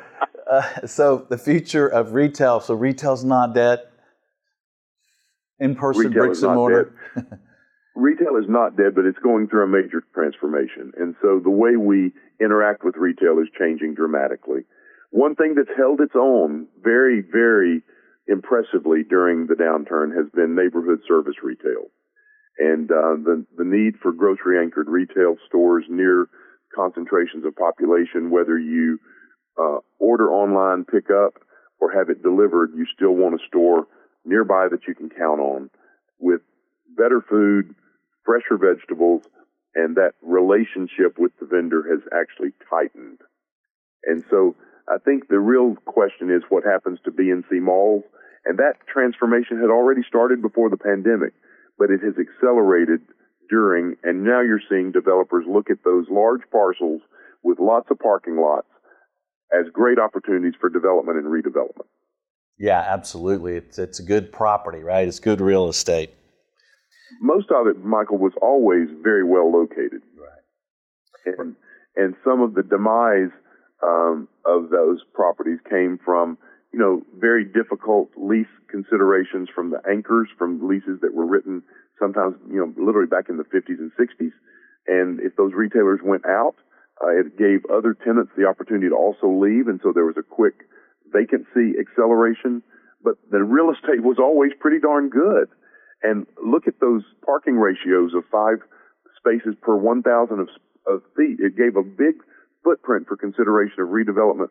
uh, 0.51 0.87
so 0.89 1.25
the 1.31 1.39
future 1.39 1.87
of 1.87 2.15
retail. 2.15 2.59
So 2.59 2.75
retail's 2.75 3.23
not 3.23 3.55
dead. 3.55 3.79
In 5.61 5.77
person 5.77 6.11
bricks 6.11 6.43
and 6.43 6.57
mortar. 6.57 6.97
retail 7.95 8.35
is 8.43 8.49
not 8.49 8.77
dead, 8.77 8.97
but 8.97 9.05
it's 9.05 9.21
going 9.21 9.47
through 9.47 9.63
a 9.63 9.69
major 9.69 10.03
transformation, 10.13 10.91
and 10.99 11.15
so 11.23 11.39
the 11.39 11.49
way 11.49 11.77
we 11.77 12.11
interact 12.41 12.83
with 12.83 12.97
retail 12.97 13.39
is 13.39 13.47
changing 13.57 13.95
dramatically. 13.95 14.63
One 15.11 15.37
thing 15.37 15.55
that's 15.55 15.71
held 15.79 16.01
its 16.01 16.15
own 16.17 16.67
very, 16.83 17.21
very 17.21 17.85
impressively 18.29 19.03
during 19.09 19.47
the 19.47 19.55
downturn 19.55 20.15
has 20.15 20.27
been 20.35 20.55
neighborhood 20.55 21.01
service 21.09 21.37
retail. 21.43 21.89
And 22.59 22.91
uh, 22.91 23.17
the, 23.25 23.47
the 23.57 23.65
need 23.65 23.95
for 24.03 24.13
grocery 24.13 24.61
anchored 24.61 24.89
retail 24.89 25.37
stores 25.47 25.85
near 25.89 26.29
concentrations 26.75 27.45
of 27.47 27.57
population, 27.57 28.31
whether 28.31 28.59
you 28.59 28.99
uh, 29.59 29.79
order 29.99 30.31
online, 30.31 30.85
pick 30.85 31.11
up, 31.11 31.35
or 31.81 31.93
have 31.93 32.11
it 32.11 32.23
delivered, 32.23 32.73
you 32.77 32.85
still 32.95 33.13
want 33.13 33.35
a 33.35 33.47
store 33.47 33.87
nearby 34.25 34.67
that 34.71 34.87
you 34.87 34.95
can 34.95 35.09
count 35.09 35.41
on 35.41 35.71
with 36.19 36.41
better 36.97 37.25
food, 37.29 37.75
fresher 38.25 38.59
vegetables, 38.59 39.23
and 39.75 39.97
that 39.97 40.13
relationship 40.23 41.19
with 41.19 41.33
the 41.41 41.47
vendor 41.47 41.85
has 41.89 42.01
actually 42.13 42.51
tightened. 42.69 43.19
And 44.05 44.25
so 44.31 44.57
I 44.89 44.99
think 44.99 45.29
the 45.29 45.39
real 45.39 45.77
question 45.85 46.31
is 46.31 46.43
what 46.49 46.65
happens 46.65 46.99
to 47.05 47.11
BNC 47.11 47.61
malls, 47.61 48.05
and 48.45 48.59
that 48.59 48.75
transformation 48.93 49.61
had 49.61 49.71
already 49.71 50.03
started 50.09 50.41
before 50.41 50.71
the 50.71 50.77
pandemic, 50.77 51.33
but 51.79 51.91
it 51.91 52.01
has 52.03 52.15
accelerated 52.17 53.01
during, 53.51 53.97
and 54.03 54.25
now 54.25 54.41
you're 54.41 54.63
seeing 54.69 54.93
developers 54.93 55.45
look 55.49 55.71
at 55.71 55.85
those 55.85 56.07
large 56.11 56.43
parcels 56.51 57.03
with 57.43 57.59
lots 57.59 57.89
of 57.91 57.99
parking 57.99 58.37
lots 58.41 58.67
as 59.53 59.67
great 59.73 59.99
opportunities 59.99 60.55
for 60.61 60.69
development 60.69 61.19
and 61.19 61.27
redevelopment. 61.27 61.89
Yeah, 62.59 62.81
absolutely. 62.81 63.55
It's 63.55 63.79
it's 63.79 64.01
a 64.01 64.03
good 64.03 64.33
property, 64.33 64.81
right? 64.81 65.07
It's 65.07 65.21
good 65.21 65.41
real 65.41 65.69
estate. 65.69 66.11
Most 67.21 67.51
of 67.51 67.67
it, 67.69 67.83
Michael, 67.85 68.19
was 68.19 68.33
always 68.43 68.89
very 69.03 69.25
well 69.25 69.51
located. 69.53 70.03
Right. 70.19 71.35
And 71.39 71.55
and 71.97 72.15
some 72.25 72.41
of 72.43 72.55
the 72.55 72.63
demise 72.63 73.31
um, 73.83 74.29
of 74.45 74.71
those 74.71 75.03
properties 75.15 75.59
came 75.69 75.99
from 76.05 76.39
you 76.73 76.79
know 76.79 77.03
very 77.19 77.45
difficult 77.45 78.11
lease 78.17 78.47
considerations 78.71 79.49
from 79.55 79.71
the 79.71 79.81
anchors 79.89 80.29
from 80.37 80.69
leases 80.69 81.01
that 81.01 81.15
were 81.15 81.27
written 81.27 81.63
sometimes 81.99 82.37
you 82.51 82.59
know 82.59 82.73
literally 82.83 83.09
back 83.09 83.29
in 83.29 83.37
the 83.37 83.45
50s 83.45 83.79
and 83.79 83.93
60s. 83.99 84.33
And 84.87 85.21
if 85.21 85.37
those 85.37 85.53
retailers 85.53 86.01
went 86.03 86.25
out, 86.25 86.55
uh, 87.03 87.13
it 87.21 87.37
gave 87.37 87.61
other 87.71 87.95
tenants 87.95 88.33
the 88.37 88.47
opportunity 88.47 88.89
to 88.89 88.95
also 88.95 89.29
leave, 89.29 89.69
and 89.69 89.81
so 89.83 89.93
there 89.93 90.07
was 90.07 90.17
a 90.17 90.23
quick 90.23 90.65
vacancy 91.13 91.77
acceleration, 91.79 92.63
but 93.03 93.15
the 93.31 93.43
real 93.43 93.71
estate 93.71 94.03
was 94.03 94.17
always 94.19 94.53
pretty 94.59 94.81
darn 94.81 95.09
good. 95.09 95.49
And 96.03 96.27
look 96.43 96.67
at 96.67 96.81
those 96.81 97.03
parking 97.25 97.57
ratios 97.57 98.15
of 98.15 98.25
five 98.31 98.59
spaces 99.19 99.55
per 99.61 99.77
1,000 99.77 100.41
of, 100.41 100.49
of 100.87 101.03
feet. 101.17 101.39
It 101.39 101.57
gave 101.57 101.77
a 101.77 101.83
big 101.83 102.23
footprint 102.65 103.07
for 103.07 103.17
consideration 103.17 103.81
of 103.81 103.89
redevelopment 103.89 104.51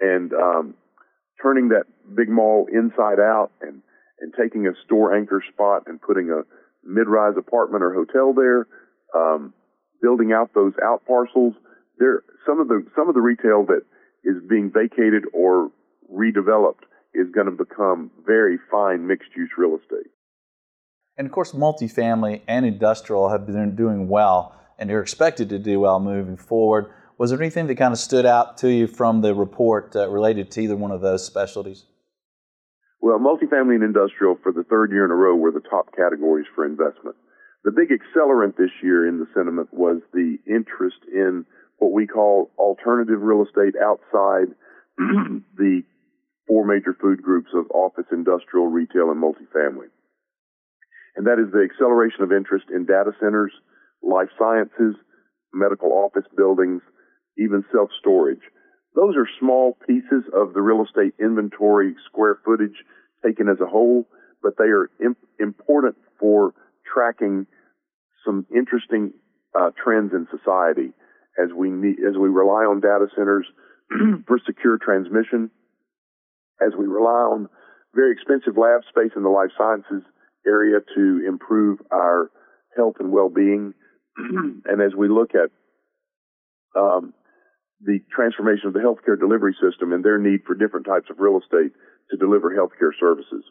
and 0.00 0.32
um, 0.32 0.74
turning 1.42 1.68
that 1.68 1.84
big 2.14 2.28
mall 2.28 2.66
inside 2.72 3.20
out 3.20 3.50
and, 3.60 3.82
and 4.20 4.32
taking 4.40 4.66
a 4.66 4.72
store 4.84 5.16
anchor 5.16 5.42
spot 5.52 5.82
and 5.86 6.00
putting 6.00 6.30
a 6.30 6.42
mid-rise 6.84 7.34
apartment 7.38 7.82
or 7.82 7.92
hotel 7.92 8.32
there, 8.34 8.66
um, 9.14 9.52
building 10.00 10.32
out 10.32 10.50
those 10.54 10.72
out 10.84 11.02
parcels. 11.06 11.54
There, 11.98 12.22
some 12.46 12.60
of 12.60 12.68
the 12.68 12.84
some 12.96 13.08
of 13.08 13.14
the 13.14 13.20
retail 13.20 13.66
that 13.66 13.82
is 14.24 14.36
being 14.48 14.72
vacated 14.72 15.24
or 15.34 15.70
redeveloped 16.12 16.84
is 17.12 17.26
going 17.34 17.46
to 17.46 17.52
become 17.52 18.10
very 18.24 18.58
fine 18.70 19.06
mixed 19.06 19.30
use 19.36 19.50
real 19.58 19.76
estate. 19.76 20.10
And 21.16 21.26
of 21.26 21.32
course, 21.32 21.52
multifamily 21.52 22.40
and 22.48 22.64
industrial 22.64 23.28
have 23.28 23.46
been 23.46 23.76
doing 23.76 24.08
well 24.08 24.56
and 24.80 24.88
they're 24.88 25.02
expected 25.02 25.50
to 25.50 25.58
do 25.58 25.78
well 25.80 26.00
moving 26.00 26.38
forward. 26.38 26.90
Was 27.20 27.28
there 27.28 27.42
anything 27.42 27.66
that 27.66 27.74
kind 27.74 27.92
of 27.92 27.98
stood 27.98 28.24
out 28.24 28.56
to 28.64 28.72
you 28.72 28.86
from 28.86 29.20
the 29.20 29.34
report 29.34 29.94
uh, 29.94 30.08
related 30.08 30.50
to 30.52 30.62
either 30.62 30.74
one 30.74 30.90
of 30.90 31.02
those 31.02 31.22
specialties? 31.22 31.84
Well, 33.02 33.18
multifamily 33.18 33.74
and 33.74 33.84
industrial 33.84 34.38
for 34.42 34.52
the 34.52 34.64
third 34.64 34.90
year 34.90 35.04
in 35.04 35.10
a 35.10 35.14
row 35.14 35.36
were 35.36 35.52
the 35.52 35.60
top 35.60 35.94
categories 35.94 36.46
for 36.54 36.64
investment. 36.64 37.16
The 37.62 37.76
big 37.76 37.92
accelerant 37.92 38.56
this 38.56 38.72
year 38.82 39.06
in 39.06 39.18
the 39.18 39.26
sentiment 39.34 39.68
was 39.70 40.00
the 40.14 40.38
interest 40.48 40.96
in 41.12 41.44
what 41.76 41.92
we 41.92 42.06
call 42.06 42.52
alternative 42.56 43.20
real 43.20 43.44
estate 43.44 43.76
outside 43.76 44.56
the 44.96 45.82
four 46.48 46.64
major 46.64 46.96
food 46.98 47.20
groups 47.20 47.50
of 47.52 47.70
office, 47.72 48.06
industrial, 48.10 48.68
retail, 48.68 49.10
and 49.10 49.22
multifamily. 49.22 49.92
And 51.16 51.26
that 51.26 51.36
is 51.36 51.52
the 51.52 51.68
acceleration 51.68 52.22
of 52.22 52.32
interest 52.32 52.72
in 52.74 52.86
data 52.86 53.12
centers, 53.20 53.52
life 54.02 54.32
sciences, 54.38 54.96
medical 55.52 55.92
office 55.92 56.24
buildings, 56.34 56.80
even 57.40 57.64
self-storage. 57.72 58.42
Those 58.94 59.16
are 59.16 59.26
small 59.38 59.76
pieces 59.86 60.24
of 60.34 60.52
the 60.52 60.60
real 60.60 60.84
estate 60.84 61.14
inventory 61.20 61.94
square 62.06 62.38
footage 62.44 62.84
taken 63.24 63.48
as 63.48 63.60
a 63.60 63.66
whole, 63.66 64.06
but 64.42 64.54
they 64.58 64.64
are 64.64 64.90
imp- 65.02 65.18
important 65.38 65.96
for 66.18 66.54
tracking 66.92 67.46
some 68.24 68.46
interesting 68.54 69.12
uh, 69.58 69.70
trends 69.82 70.12
in 70.12 70.26
society 70.30 70.92
as 71.42 71.50
we 71.56 71.70
need, 71.70 71.96
as 72.06 72.16
we 72.18 72.28
rely 72.28 72.64
on 72.64 72.80
data 72.80 73.06
centers 73.16 73.46
for 74.26 74.38
secure 74.44 74.78
transmission 74.78 75.50
as 76.60 76.72
we 76.78 76.86
rely 76.86 77.24
on 77.32 77.48
very 77.94 78.12
expensive 78.12 78.56
lab 78.56 78.82
space 78.88 79.12
in 79.16 79.22
the 79.22 79.28
life 79.28 79.50
sciences 79.56 80.02
area 80.46 80.78
to 80.94 81.24
improve 81.26 81.80
our 81.90 82.30
health 82.76 82.96
and 83.00 83.10
well-being, 83.10 83.74
and 84.16 84.80
as 84.80 84.94
we 84.96 85.08
look 85.08 85.32
at 85.34 85.50
um, 86.78 87.12
the 87.84 88.00
transformation 88.14 88.68
of 88.68 88.72
the 88.74 88.80
healthcare 88.80 89.18
delivery 89.18 89.56
system 89.60 89.92
and 89.92 90.04
their 90.04 90.18
need 90.18 90.40
for 90.46 90.54
different 90.54 90.86
types 90.86 91.08
of 91.10 91.18
real 91.18 91.38
estate 91.38 91.72
to 92.10 92.16
deliver 92.16 92.50
healthcare 92.50 92.92
services. 92.98 93.44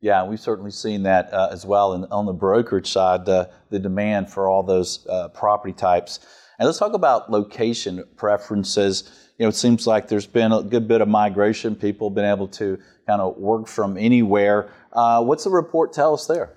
Yeah, 0.00 0.26
we've 0.26 0.40
certainly 0.40 0.72
seen 0.72 1.04
that 1.04 1.32
uh, 1.32 1.48
as 1.52 1.64
well. 1.64 1.92
And 1.92 2.06
on 2.10 2.26
the 2.26 2.32
brokerage 2.32 2.90
side, 2.90 3.28
uh, 3.28 3.46
the 3.70 3.78
demand 3.78 4.30
for 4.30 4.48
all 4.48 4.62
those 4.62 5.06
uh, 5.08 5.28
property 5.28 5.72
types. 5.72 6.18
And 6.58 6.66
let's 6.66 6.78
talk 6.78 6.92
about 6.92 7.30
location 7.30 8.04
preferences 8.16 9.22
you 9.42 9.46
know, 9.46 9.48
it 9.48 9.56
seems 9.56 9.88
like 9.88 10.06
there's 10.06 10.26
been 10.26 10.52
a 10.52 10.62
good 10.62 10.86
bit 10.86 11.00
of 11.00 11.08
migration. 11.08 11.74
People 11.74 12.10
have 12.10 12.14
been 12.14 12.24
able 12.24 12.46
to 12.46 12.78
kind 13.08 13.20
of 13.20 13.36
work 13.38 13.66
from 13.66 13.96
anywhere. 13.96 14.70
Uh, 14.92 15.20
what's 15.24 15.42
the 15.42 15.50
report 15.50 15.92
tell 15.92 16.14
us 16.14 16.26
there? 16.26 16.54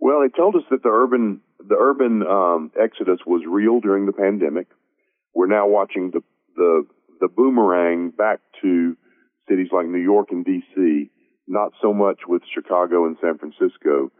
Well, 0.00 0.22
it 0.22 0.32
told 0.34 0.56
us 0.56 0.62
that 0.70 0.82
the 0.82 0.88
urban 0.88 1.42
the 1.58 1.76
urban 1.78 2.22
um, 2.26 2.72
exodus 2.80 3.18
was 3.26 3.42
real 3.46 3.80
during 3.80 4.06
the 4.06 4.12
pandemic. 4.12 4.66
We're 5.34 5.46
now 5.46 5.66
watching 5.66 6.10
the 6.10 6.22
the 6.56 6.84
the 7.20 7.28
boomerang 7.28 8.10
back 8.10 8.40
to 8.62 8.96
cities 9.48 9.68
like 9.72 9.86
New 9.86 10.02
York 10.02 10.28
and 10.30 10.44
D.C. 10.44 11.10
Not 11.46 11.72
so 11.80 11.92
much 11.92 12.20
with 12.26 12.42
Chicago 12.54 13.06
and 13.06 13.16
San 13.20 13.38
Francisco, 13.38 14.10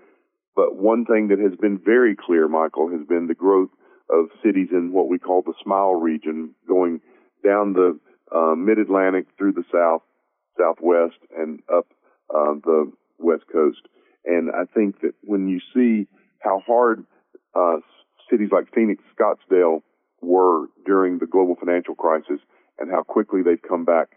but 0.55 0.77
one 0.77 1.05
thing 1.05 1.29
that 1.29 1.39
has 1.39 1.59
been 1.59 1.79
very 1.79 2.17
clear, 2.17 2.49
Michael, 2.49 2.91
has 2.91 3.07
been 3.07 3.27
the 3.27 3.35
growth 3.35 3.71
of 4.11 4.27
cities 4.45 4.69
in 4.73 4.93
what 4.93 5.09
we 5.09 5.19
call 5.19 5.43
the 5.43 5.55
Smile 5.63 5.95
region, 5.95 6.55
going 6.69 7.01
down 7.45 7.73
the 7.73 7.99
uh, 8.35 8.55
Mid 8.55 8.79
Atlantic 8.79 9.27
through 9.39 9.53
the 9.53 9.65
South, 9.73 10.03
Southwest, 10.59 11.19
and 11.37 11.61
up 11.73 11.87
uh, 12.35 12.55
the 12.65 12.93
West 13.19 13.45
Coast. 13.53 13.81
And 14.25 14.51
I 14.51 14.65
think 14.73 15.01
that 15.01 15.15
when 15.23 15.49
you 15.49 15.61
see 15.75 16.07
how 16.41 16.63
hard 16.67 17.05
uh, 17.55 17.77
cities 18.31 18.51
like 18.53 18.73
Phoenix, 18.75 19.03
Scottsdale 19.19 19.83
were 20.23 20.67
during 20.87 21.19
the 21.19 21.27
global 21.27 21.57
financial 21.57 21.95
crisis, 21.95 22.41
and 22.79 22.91
how 22.91 23.03
quickly 23.03 23.43
they've 23.43 23.69
come 23.69 23.85
back 23.85 24.09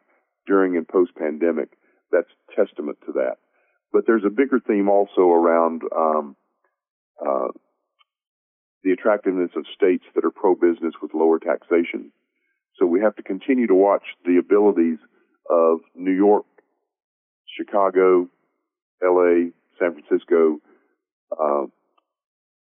during 0.48 0.78
and 0.78 0.88
post 0.88 1.12
pandemic, 1.16 1.70
that's 2.12 2.30
testament 2.56 2.98
to 3.06 3.12
that. 3.14 3.38
But 3.92 4.04
there's 4.06 4.24
a 4.26 4.30
bigger 4.30 4.60
theme 4.60 4.90
also 4.90 5.22
around 5.22 5.82
um, 5.96 6.36
uh, 7.20 7.48
the 8.84 8.92
attractiveness 8.92 9.52
of 9.56 9.66
states 9.76 10.04
that 10.14 10.24
are 10.24 10.32
pro 10.32 10.54
business 10.54 10.94
with 11.02 11.14
lower 11.14 11.40
taxation 11.40 12.12
so 12.78 12.86
we 12.86 13.02
have 13.02 13.16
to 13.16 13.24
continue 13.24 13.68
to 13.68 13.76
watch 13.76 14.04
the 14.26 14.38
abilities 14.38 15.00
of 15.50 15.80
New 15.96 16.12
York, 16.12 16.46
Chicago, 17.58 18.28
LA, 19.02 19.52
San 19.80 19.94
Francisco, 19.94 20.60
uh, 21.32 21.66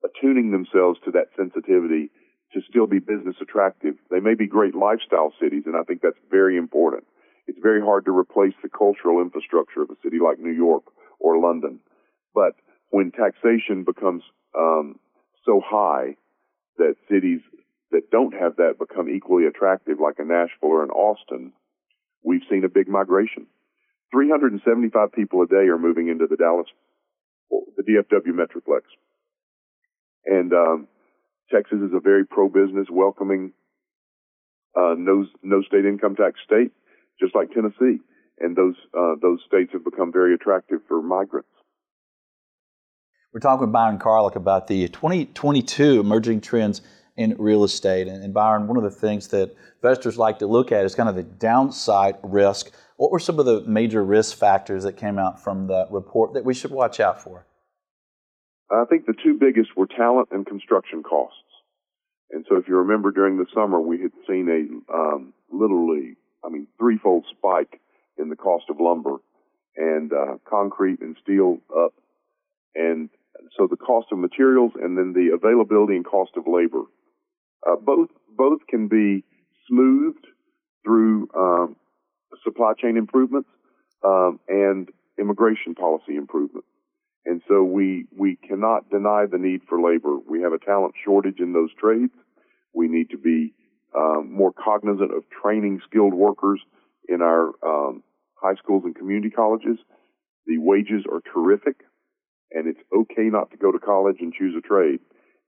attuning 0.04 0.50
themselves 0.50 0.98
to 1.04 1.10
that 1.12 1.28
sensitivity 1.36 2.10
to 2.52 2.60
still 2.68 2.86
be 2.86 2.98
business 2.98 3.36
attractive. 3.40 3.94
They 4.10 4.20
may 4.20 4.34
be 4.34 4.46
great 4.46 4.74
lifestyle 4.74 5.32
cities, 5.40 5.64
and 5.66 5.76
I 5.76 5.82
think 5.82 6.00
that's 6.02 6.18
very 6.30 6.56
important. 6.56 7.04
It's 7.46 7.58
very 7.62 7.80
hard 7.80 8.04
to 8.06 8.16
replace 8.16 8.54
the 8.62 8.68
cultural 8.68 9.20
infrastructure 9.20 9.82
of 9.82 9.90
a 9.90 9.96
city 10.02 10.18
like 10.22 10.38
New 10.38 10.52
York 10.52 10.84
or 11.18 11.38
London. 11.38 11.80
But 12.34 12.52
when 12.90 13.10
taxation 13.10 13.84
becomes 13.84 14.22
um, 14.56 14.98
so 15.44 15.60
high 15.64 16.16
that 16.78 16.94
cities 17.10 17.40
that 17.90 18.10
don't 18.10 18.34
have 18.34 18.56
that 18.56 18.78
become 18.78 19.08
equally 19.08 19.46
attractive, 19.46 19.98
like 20.00 20.18
a 20.18 20.24
Nashville 20.24 20.68
or 20.68 20.84
an 20.84 20.90
Austin, 20.90 21.52
we've 22.22 22.42
seen 22.50 22.64
a 22.64 22.68
big 22.68 22.88
migration. 22.88 23.46
375 24.12 25.12
people 25.12 25.42
a 25.42 25.46
day 25.46 25.68
are 25.68 25.78
moving 25.78 26.08
into 26.08 26.26
the 26.26 26.36
Dallas, 26.36 26.66
the 27.50 27.82
DFW 27.82 28.32
Metroplex. 28.32 28.82
And 30.24 30.52
um, 30.52 30.88
Texas 31.50 31.78
is 31.78 31.92
a 31.94 32.00
very 32.00 32.26
pro-business, 32.26 32.88
welcoming, 32.90 33.52
uh, 34.76 34.94
no, 34.96 35.26
no 35.42 35.62
state 35.62 35.84
income 35.84 36.16
tax 36.16 36.40
state, 36.44 36.72
just 37.20 37.34
like 37.34 37.50
Tennessee. 37.52 38.00
And 38.40 38.54
those 38.54 38.76
uh, 38.96 39.14
those 39.20 39.40
states 39.46 39.72
have 39.72 39.84
become 39.84 40.12
very 40.12 40.34
attractive 40.34 40.78
for 40.86 41.02
migrants. 41.02 41.48
We're 43.32 43.40
talking 43.40 43.66
with 43.66 43.72
Byron 43.72 43.98
Carlock 43.98 44.36
about 44.36 44.68
the 44.68 44.88
2022 44.88 46.00
emerging 46.00 46.40
trends 46.40 46.80
in 47.16 47.34
real 47.38 47.64
estate. 47.64 48.06
And, 48.06 48.22
and, 48.22 48.32
Byron, 48.32 48.68
one 48.68 48.76
of 48.76 48.84
the 48.84 48.90
things 48.90 49.28
that 49.28 49.54
investors 49.82 50.16
like 50.16 50.38
to 50.38 50.46
look 50.46 50.72
at 50.72 50.84
is 50.84 50.94
kind 50.94 51.08
of 51.08 51.16
the 51.16 51.24
downside 51.24 52.16
risk. 52.22 52.70
What 52.96 53.10
were 53.10 53.18
some 53.18 53.38
of 53.38 53.44
the 53.44 53.62
major 53.62 54.04
risk 54.04 54.38
factors 54.38 54.84
that 54.84 54.96
came 54.96 55.18
out 55.18 55.42
from 55.42 55.66
the 55.66 55.86
report 55.90 56.32
that 56.34 56.44
we 56.44 56.54
should 56.54 56.70
watch 56.70 57.00
out 57.00 57.20
for? 57.20 57.44
I 58.70 58.84
think 58.84 59.06
the 59.06 59.14
two 59.24 59.34
biggest 59.38 59.76
were 59.76 59.86
talent 59.86 60.28
and 60.30 60.46
construction 60.46 61.02
costs. 61.02 61.36
And 62.30 62.44
so, 62.48 62.56
if 62.56 62.68
you 62.68 62.76
remember, 62.76 63.10
during 63.10 63.38
the 63.38 63.46
summer, 63.54 63.80
we 63.80 64.02
had 64.02 64.12
seen 64.28 64.48
a 64.48 64.94
um, 64.94 65.32
literally, 65.50 66.16
I 66.44 66.50
mean, 66.50 66.66
threefold 66.78 67.24
spike 67.30 67.80
in 68.18 68.28
the 68.28 68.36
cost 68.36 68.64
of 68.68 68.76
lumber 68.80 69.16
and 69.76 70.12
uh, 70.12 70.36
concrete 70.48 71.00
and 71.00 71.16
steel 71.22 71.58
up, 71.74 71.94
and 72.74 73.08
so 73.56 73.66
the 73.66 73.76
cost 73.76 74.08
of 74.12 74.18
materials 74.18 74.72
and 74.74 74.98
then 74.98 75.14
the 75.14 75.34
availability 75.34 75.96
and 75.96 76.04
cost 76.04 76.32
of 76.36 76.44
labor. 76.46 76.82
Uh, 77.66 77.76
both 77.76 78.08
both 78.36 78.60
can 78.68 78.88
be 78.88 79.24
smoothed 79.68 80.26
through 80.84 81.28
um, 81.36 81.76
supply 82.44 82.72
chain 82.80 82.96
improvements 82.96 83.48
um, 84.04 84.38
and 84.48 84.90
immigration 85.18 85.74
policy 85.74 86.16
improvements. 86.16 86.68
And 87.28 87.42
so 87.46 87.62
we, 87.62 88.06
we 88.16 88.36
cannot 88.36 88.88
deny 88.88 89.26
the 89.30 89.36
need 89.36 89.60
for 89.68 89.78
labor. 89.82 90.16
We 90.16 90.40
have 90.40 90.54
a 90.54 90.58
talent 90.58 90.94
shortage 91.04 91.40
in 91.40 91.52
those 91.52 91.68
trades. 91.78 92.14
We 92.72 92.88
need 92.88 93.10
to 93.10 93.18
be 93.18 93.52
um, 93.94 94.32
more 94.32 94.50
cognizant 94.52 95.12
of 95.14 95.24
training 95.28 95.82
skilled 95.86 96.14
workers 96.14 96.58
in 97.06 97.20
our 97.20 97.52
um, 97.62 98.02
high 98.40 98.54
schools 98.54 98.84
and 98.86 98.96
community 98.96 99.28
colleges. 99.28 99.76
The 100.46 100.56
wages 100.56 101.04
are 101.04 101.20
terrific, 101.20 101.84
and 102.50 102.66
it's 102.66 102.80
okay 102.96 103.28
not 103.28 103.50
to 103.50 103.58
go 103.58 103.72
to 103.72 103.78
college 103.78 104.16
and 104.20 104.32
choose 104.32 104.54
a 104.56 104.66
trade. 104.66 105.00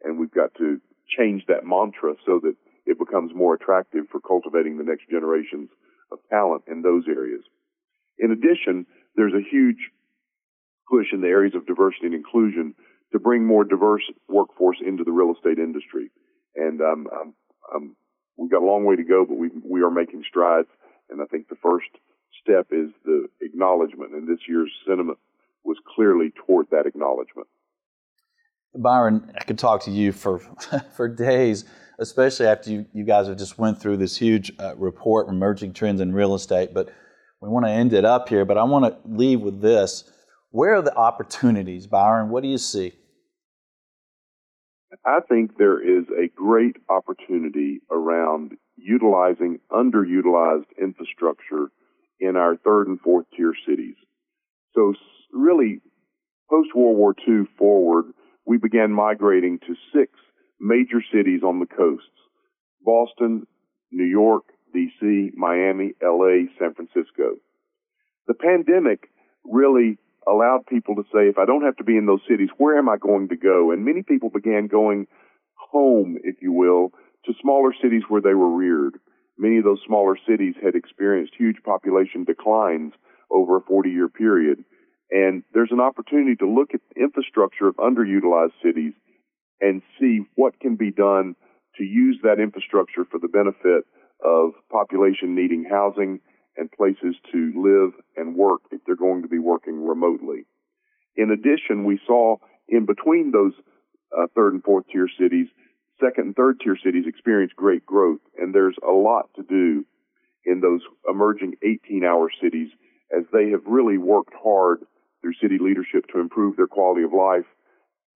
And 0.05 0.21
we've 0.21 0.31
got 0.31 0.53
to 0.59 0.83
change 1.09 1.45
that 1.49 1.65
mantra 1.65 2.13
so 2.27 2.41
that 2.43 2.57
it 2.85 2.99
becomes 2.99 3.33
more 3.35 3.55
attractive 3.55 4.05
for 4.13 4.21
cultivating 4.21 4.77
the 4.77 4.85
next 4.85 5.09
generations 5.11 5.71
of 6.13 6.19
talent 6.29 6.65
in 6.69 6.83
those 6.83 7.05
areas. 7.09 7.43
In 8.19 8.33
addition, 8.33 8.85
there's 9.17 9.33
a 9.33 9.49
huge 9.51 9.81
push 10.91 11.07
in 11.13 11.21
the 11.21 11.29
areas 11.29 11.55
of 11.55 11.67
diversity 11.67 12.07
and 12.07 12.15
inclusion 12.15 12.75
to 13.13 13.19
bring 13.19 13.47
more 13.47 13.65
diverse 13.65 14.03
workforce 14.29 14.79
into 14.85 15.05
the 15.05 15.13
real 15.13 15.33
estate 15.35 15.59
industry. 15.59 16.11
And 16.57 16.81
um, 16.81 17.07
um, 17.13 17.35
um, 17.75 17.97
we've 18.37 18.51
got 18.51 18.63
a 18.63 18.67
long 18.67 18.85
way 18.85 18.97
to 18.97 19.05
go, 19.05 19.25
but 19.25 19.37
we 19.37 19.51
we 19.65 19.83
are 19.83 19.91
making 19.91 20.25
strides. 20.29 20.69
And 21.09 21.23
I 21.23 21.25
think 21.27 21.49
the 21.49 21.57
first 21.63 21.89
step 22.43 22.69
is 22.71 22.91
the 23.05 23.29
acknowledgement, 23.41 24.13
and 24.13 24.29
this 24.29 24.41
year's 24.49 24.71
sentiment 24.87 25.19
was 25.65 25.77
clearly 25.95 26.33
toward 26.47 26.67
that 26.71 26.87
acknowledgement. 26.87 27.49
Byron, 28.75 29.33
I 29.39 29.45
could 29.45 29.59
talk 29.59 29.83
to 29.83 29.91
you 29.91 30.13
for 30.13 30.39
for 30.97 31.09
days, 31.09 31.65
especially 31.99 32.47
after 32.47 32.71
you, 32.71 32.87
you 32.93 33.05
guys 33.05 33.29
have 33.29 33.39
just 33.39 33.59
went 33.59 33.81
through 33.81 33.99
this 33.99 34.17
huge 34.17 34.53
uh, 34.59 34.75
report, 34.77 35.29
emerging 35.29 35.73
trends 35.73 36.01
in 36.01 36.13
real 36.13 36.35
estate. 36.35 36.73
But 36.73 36.91
we 37.41 37.49
want 37.49 37.67
to 37.67 37.73
end 37.73 37.93
it 37.93 38.05
up 38.05 38.29
here. 38.29 38.45
But 38.45 38.59
I 38.59 38.65
want 38.65 38.85
to 38.85 38.97
leave 39.09 39.41
with 39.41 39.61
this: 39.61 40.05
Where 40.51 40.75
are 40.75 40.83
the 40.83 40.95
opportunities, 40.95 41.87
Byron? 41.87 42.29
What 42.31 42.43
do 42.43 42.49
you 42.49 42.59
see? 42.59 42.93
I 45.05 45.21
think 45.29 45.57
there 45.57 45.81
is 45.81 46.05
a 46.09 46.29
great 46.35 46.77
opportunity 46.89 47.81
around 47.91 48.53
utilizing 48.77 49.61
underutilized 49.71 50.67
infrastructure 50.81 51.71
in 52.19 52.37
our 52.37 52.57
third 52.57 52.89
and 52.89 53.01
fourth 53.01 53.27
tier 53.37 53.53
cities. 53.67 53.95
So 54.75 54.95
really, 55.33 55.81
post 56.51 56.75
World 56.75 56.97
War 56.97 57.15
II 57.27 57.45
forward, 57.57 58.07
we 58.45 58.59
began 58.59 58.93
migrating 58.93 59.61
to 59.61 59.75
six 59.95 60.13
major 60.61 61.03
cities 61.13 61.43
on 61.45 61.61
the 61.61 61.67
coasts. 61.67 62.09
Boston, 62.85 63.47
New 63.93 64.05
York, 64.05 64.45
DC, 64.75 65.31
Miami, 65.35 65.93
LA, 66.03 66.51
San 66.59 66.75
Francisco. 66.75 67.37
The 68.27 68.35
pandemic 68.35 69.09
really 69.45 69.99
allowed 70.27 70.67
people 70.69 70.95
to 70.97 71.03
say, 71.13 71.29
if 71.29 71.39
I 71.39 71.47
don't 71.47 71.65
have 71.65 71.77
to 71.77 71.85
be 71.85 71.97
in 71.97 72.07
those 72.07 72.21
cities, 72.29 72.49
where 72.59 72.79
am 72.79 72.89
I 72.89 72.97
going 72.97 73.29
to 73.29 73.37
go? 73.37 73.71
And 73.73 73.85
many 73.85 74.03
people 74.03 74.31
began 74.31 74.67
going 74.67 75.07
home, 75.55 76.19
if 76.23 76.37
you 76.43 76.53
will, 76.53 76.93
to 77.27 77.33
smaller 77.41 77.73
cities 77.83 78.03
where 78.09 78.21
they 78.21 78.35
were 78.35 78.55
reared. 78.55 78.99
Many 79.39 79.59
of 79.59 79.65
those 79.65 79.81
smaller 79.87 80.17
cities 80.29 80.55
had 80.63 80.75
experienced 80.75 81.35
huge 81.37 81.57
population 81.65 82.25
declines 82.25 82.93
over 83.31 83.57
a 83.57 83.63
40 83.63 83.91
year 83.91 84.09
period. 84.09 84.65
And 85.11 85.43
there's 85.53 85.73
an 85.73 85.81
opportunity 85.81 86.37
to 86.37 86.49
look 86.49 86.75
at 86.75 86.81
the 86.95 87.03
infrastructure 87.03 87.67
of 87.67 87.77
underutilized 87.77 88.53
cities 88.63 88.93
and 89.61 89.83
see 89.99 90.21
what 90.37 90.61
can 90.61 90.77
be 90.77 90.91
done 90.91 91.35
to 91.77 91.85
use 91.85 92.19
that 92.23 92.39
infrastructure 92.41 93.05
for 93.11 93.19
the 93.19 93.29
benefit 93.29 93.85
of 94.25 94.53
population 94.71 95.35
needing 95.35 95.65
housing 95.69 96.21
and 96.61 96.71
places 96.71 97.17
to 97.33 97.53
live 97.57 97.93
and 98.17 98.37
work 98.37 98.61
if 98.71 98.81
they're 98.85 98.95
going 98.95 99.23
to 99.23 99.29
be 99.29 99.39
working 99.39 99.85
remotely. 99.87 100.45
In 101.17 101.31
addition, 101.31 101.85
we 101.85 101.99
saw 102.07 102.37
in 102.69 102.85
between 102.85 103.33
those 103.33 103.55
uh, 104.17 104.27
third 104.37 104.53
and 104.53 104.63
fourth 104.63 104.85
tier 104.93 105.09
cities, 105.19 105.49
second 105.99 106.27
and 106.27 106.37
third 106.37 106.61
tier 106.63 106.77
cities 106.85 107.05
experience 107.07 107.53
great 107.57 107.85
growth, 107.87 108.21
and 108.37 108.55
there's 108.55 108.77
a 108.87 108.93
lot 108.93 109.31
to 109.37 109.43
do 109.43 109.85
in 110.45 110.61
those 110.61 110.83
emerging 111.09 111.55
18 111.63 112.05
hour 112.05 112.29
cities 112.43 112.69
as 113.17 113.25
they 113.33 113.51
have 113.51 113.65
really 113.67 113.99
worked 113.99 114.35
hard 114.41 114.81
through 115.21 115.33
city 115.43 115.57
leadership 115.59 116.05
to 116.13 116.21
improve 116.21 116.57
their 116.57 116.67
quality 116.67 117.03
of 117.03 117.13
life, 117.13 117.45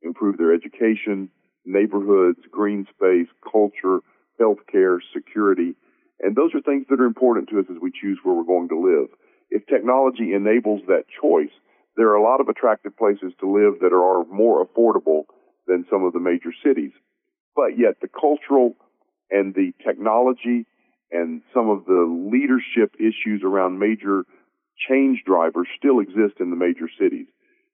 improve 0.02 0.36
their 0.36 0.54
education, 0.54 1.30
neighborhoods, 1.64 2.38
green 2.50 2.86
space, 2.94 3.28
culture, 3.50 4.00
healthcare, 4.40 4.98
security, 5.14 5.74
and 6.20 6.36
those 6.36 6.54
are 6.54 6.62
things 6.62 6.86
that 6.88 7.00
are 7.00 7.06
important 7.06 7.48
to 7.48 7.58
us 7.58 7.66
as 7.70 7.76
we 7.80 7.90
choose 7.90 8.18
where 8.22 8.34
we're 8.34 8.44
going 8.44 8.68
to 8.68 8.78
live. 8.78 9.08
If 9.50 9.66
technology 9.66 10.32
enables 10.34 10.82
that 10.86 11.04
choice, 11.20 11.52
there 11.96 12.08
are 12.08 12.16
a 12.16 12.22
lot 12.22 12.40
of 12.40 12.48
attractive 12.48 12.96
places 12.96 13.32
to 13.40 13.50
live 13.50 13.80
that 13.80 13.92
are 13.92 14.24
more 14.26 14.64
affordable 14.64 15.24
than 15.66 15.86
some 15.90 16.04
of 16.04 16.12
the 16.12 16.20
major 16.20 16.50
cities. 16.64 16.92
But 17.54 17.78
yet 17.78 18.00
the 18.00 18.08
cultural 18.08 18.74
and 19.30 19.54
the 19.54 19.72
technology 19.84 20.66
and 21.10 21.42
some 21.52 21.70
of 21.70 21.84
the 21.84 22.30
leadership 22.32 22.94
issues 22.98 23.42
around 23.44 23.78
major 23.78 24.24
change 24.88 25.22
drivers 25.24 25.68
still 25.78 26.00
exist 26.00 26.40
in 26.40 26.50
the 26.50 26.56
major 26.56 26.88
cities. 26.98 27.26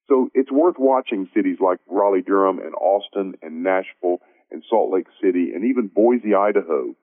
So 0.09 0.29
it's 0.35 0.51
worth 0.51 0.77
watching 0.79 1.29
cities 1.35 1.59
like 1.61 1.79
Raleigh 1.89 2.23
Durham 2.23 2.59
and 2.59 2.75
Austin 2.75 3.35
and 3.43 3.63
Nashville 3.63 4.19
and 4.51 4.63
Salt 4.69 4.93
Lake 4.93 5.07
City 5.23 5.53
and 5.55 5.65
even 5.65 5.87
Boise, 5.87 6.35
Idaho 6.35 6.95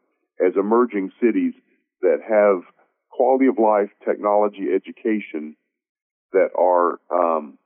as 0.46 0.54
emerging 0.58 1.12
cities 1.22 1.54
that 2.02 2.20
have 2.28 2.64
quality 3.10 3.48
of 3.48 3.58
life, 3.58 3.90
technology, 4.06 4.68
education 4.74 5.56
that 6.34 6.50
are 6.58 7.00
um, 7.12 7.58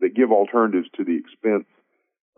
that 0.00 0.14
give 0.14 0.30
alternatives 0.30 0.88
to 0.96 1.04
the 1.04 1.16
expense 1.16 1.66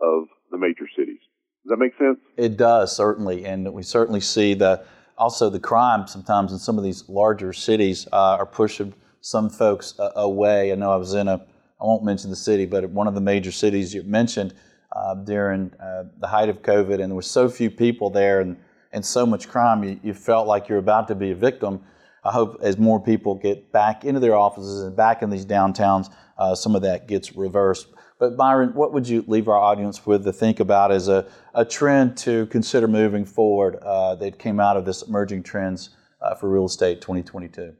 of 0.01 0.25
the 0.51 0.57
major 0.57 0.87
cities. 0.97 1.19
Does 1.63 1.69
that 1.69 1.77
make 1.77 1.97
sense? 1.97 2.19
It 2.37 2.57
does 2.57 2.95
certainly, 2.95 3.45
and 3.45 3.71
we 3.71 3.83
certainly 3.83 4.21
see 4.21 4.53
the 4.53 4.83
also 5.17 5.49
the 5.49 5.59
crime 5.59 6.07
sometimes 6.07 6.51
in 6.51 6.59
some 6.59 6.77
of 6.77 6.83
these 6.83 7.07
larger 7.07 7.53
cities 7.53 8.07
uh, 8.11 8.37
are 8.37 8.45
pushing 8.45 8.93
some 9.21 9.49
folks 9.49 9.97
uh, 9.99 10.11
away. 10.15 10.71
I 10.71 10.75
know 10.75 10.91
I 10.91 10.97
was 10.97 11.13
in 11.13 11.27
a 11.27 11.45
I 11.81 11.85
won't 11.85 12.03
mention 12.03 12.29
the 12.29 12.35
city, 12.35 12.65
but 12.65 12.89
one 12.89 13.07
of 13.07 13.13
the 13.13 13.21
major 13.21 13.51
cities 13.51 13.93
you 13.93 14.03
mentioned 14.03 14.53
uh, 14.95 15.15
during 15.15 15.71
uh, 15.81 16.05
the 16.19 16.27
height 16.27 16.49
of 16.49 16.61
COVID, 16.61 16.93
and 16.93 17.11
there 17.11 17.15
were 17.15 17.21
so 17.21 17.49
few 17.49 17.69
people 17.69 18.09
there, 18.09 18.39
and 18.39 18.57
and 18.93 19.03
so 19.03 19.25
much 19.25 19.49
crime, 19.49 19.83
you, 19.83 19.99
you 20.03 20.13
felt 20.13 20.47
like 20.47 20.69
you're 20.69 20.77
about 20.77 21.07
to 21.09 21.15
be 21.15 21.31
a 21.31 21.35
victim. 21.35 21.81
I 22.23 22.31
hope 22.31 22.59
as 22.61 22.77
more 22.77 23.01
people 23.01 23.35
get 23.35 23.71
back 23.71 24.05
into 24.05 24.19
their 24.19 24.35
offices 24.35 24.83
and 24.83 24.95
back 24.95 25.21
in 25.21 25.29
these 25.29 25.45
downtowns, 25.45 26.13
uh, 26.37 26.55
some 26.55 26.75
of 26.75 26.83
that 26.83 27.07
gets 27.07 27.35
reversed. 27.35 27.87
But 28.19 28.37
Byron, 28.37 28.69
what 28.73 28.93
would 28.93 29.09
you 29.09 29.25
leave 29.27 29.49
our 29.49 29.57
audience 29.57 30.05
with 30.05 30.23
to 30.23 30.31
think 30.31 30.61
about 30.61 30.91
as 30.91 31.09
a, 31.09 31.27
a 31.53 31.65
trend 31.65 32.15
to 32.19 32.45
consider 32.45 32.87
moving 32.87 33.25
forward 33.25 33.75
uh, 33.81 34.15
that 34.15 34.39
came 34.39 34.59
out 34.59 34.77
of 34.77 34.85
this 34.85 35.01
emerging 35.01 35.43
trends 35.43 35.89
uh, 36.21 36.35
for 36.35 36.49
real 36.49 36.65
estate 36.65 37.01
2022? 37.01 37.73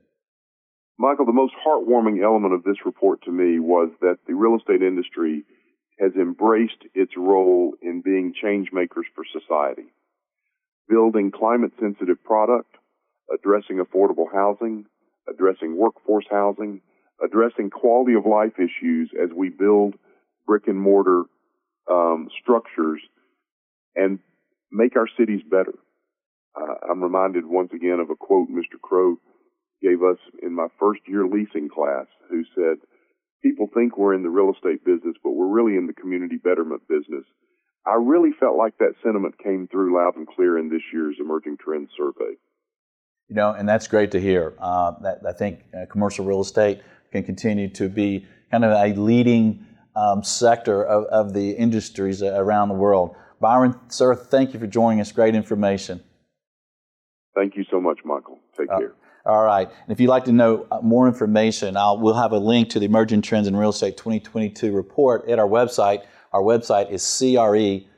Michael, 0.97 1.26
the 1.26 1.32
most 1.32 1.54
heartwarming 1.65 2.23
element 2.23 2.54
of 2.54 2.63
this 2.63 2.78
report 2.86 3.21
to 3.23 3.32
me 3.32 3.60
was 3.60 3.89
that 4.02 4.17
the 4.28 4.34
real 4.34 4.58
estate 4.58 4.82
industry 4.82 5.43
has 5.99 6.12
embraced 6.15 6.84
its 6.93 7.13
role 7.15 7.73
in 7.82 8.02
being 8.02 8.34
change 8.41 8.69
makers 8.73 9.06
for 9.15 9.23
society 9.31 9.85
building 10.90 11.31
climate 11.31 11.71
sensitive 11.79 12.23
product, 12.23 12.69
addressing 13.34 13.77
affordable 13.84 14.31
housing, 14.31 14.86
addressing 15.29 15.77
workforce 15.77 16.25
housing, 16.29 16.81
addressing 17.23 17.69
quality 17.69 18.13
of 18.13 18.25
life 18.25 18.54
issues 18.58 19.10
as 19.21 19.29
we 19.36 19.50
build 19.50 19.96
brick 20.46 20.67
and 20.67 20.79
mortar 20.79 21.23
um, 21.90 22.29
structures 22.42 23.02
and 23.96 24.19
make 24.71 24.96
our 24.96 25.08
cities 25.17 25.42
better. 25.50 25.73
Uh, 26.56 26.92
I'm 26.92 27.04
reminded 27.04 27.46
once 27.46 27.71
again 27.73 28.00
of 28.00 28.10
a 28.10 28.15
quote 28.15 28.50
Mr. 28.50 28.79
Crow 28.81 29.17
gave 29.81 30.02
us 30.04 30.17
in 30.42 30.56
my 30.56 30.67
first 30.79 31.02
year 31.08 31.25
leasing 31.25 31.69
class, 31.69 32.06
who 32.29 32.44
said, 32.56 32.77
People 33.42 33.67
think 33.73 33.98
we're 33.98 34.13
in 34.13 34.23
the 34.23 34.29
real 34.29 34.54
estate 34.54 34.86
business, 34.86 35.15
but 35.21 35.31
we're 35.31 35.52
really 35.52 35.77
in 35.77 35.88
the 35.88 35.94
community 35.94 36.38
betterment 36.42 36.81
business. 36.88 37.25
I 37.86 37.96
really 37.96 38.31
felt 38.40 38.58
like 38.58 38.77
that 38.77 38.94
sentiment 39.04 39.36
came 39.44 39.67
through 39.67 39.96
loud 39.96 40.15
and 40.15 40.27
clear 40.27 40.58
in 40.58 40.69
this 40.69 40.81
year's 40.94 41.17
Emerging 41.19 41.58
Trends 41.58 41.90
survey. 41.98 42.36
You 43.27 43.36
know, 43.36 43.52
and 43.52 43.67
that's 43.67 43.88
great 43.88 44.12
to 44.12 44.21
hear. 44.21 44.54
Uh, 44.60 44.94
that 45.02 45.19
I 45.27 45.34
think 45.34 45.60
uh, 45.73 45.86
commercial 45.90 46.25
real 46.25 46.42
estate 46.42 46.81
can 47.12 47.23
continue 47.23 47.69
to 47.69 47.90
be 47.90 48.25
kind 48.52 48.63
of 48.63 48.71
a 48.71 49.00
leading 49.00 49.65
um, 49.96 50.23
sector 50.23 50.84
of, 50.84 51.06
of 51.06 51.34
the 51.34 51.52
industries 51.52 52.21
around 52.21 52.69
the 52.69 52.75
world. 52.75 53.15
Byron, 53.40 53.79
sir, 53.90 54.15
thank 54.15 54.54
you 54.54 54.60
for 54.60 54.67
joining 54.67 55.02
us. 55.02 55.12
Great 55.12 55.36
information. 55.36 56.02
Thank 57.36 57.56
you 57.56 57.65
so 57.69 57.81
much, 57.81 58.00
Michael. 58.06 58.40
Take 58.58 58.71
uh, 58.71 58.77
care. 58.77 58.94
All 59.25 59.44
right. 59.44 59.67
And 59.67 59.90
if 59.90 60.00
you'd 60.00 60.10
like 60.10 60.25
to 60.25 60.31
know 60.31 60.67
uh, 60.69 60.79
more 60.81 61.08
information, 61.08 61.77
I'll, 61.77 61.98
we'll 61.98 62.13
have 62.13 62.34
a 62.34 62.38
link 62.38 62.69
to 62.71 62.79
the 62.79 62.86
Emerging 62.86 63.21
Trends 63.21 63.48
in 63.48 63.56
Real 63.56 63.69
Estate 63.69 63.98
2022 63.98 64.71
report 64.71 65.29
at 65.29 65.40
our 65.40 65.48
website. 65.48 66.04
Our 66.34 66.42
website 66.42 66.92
is 66.92 67.04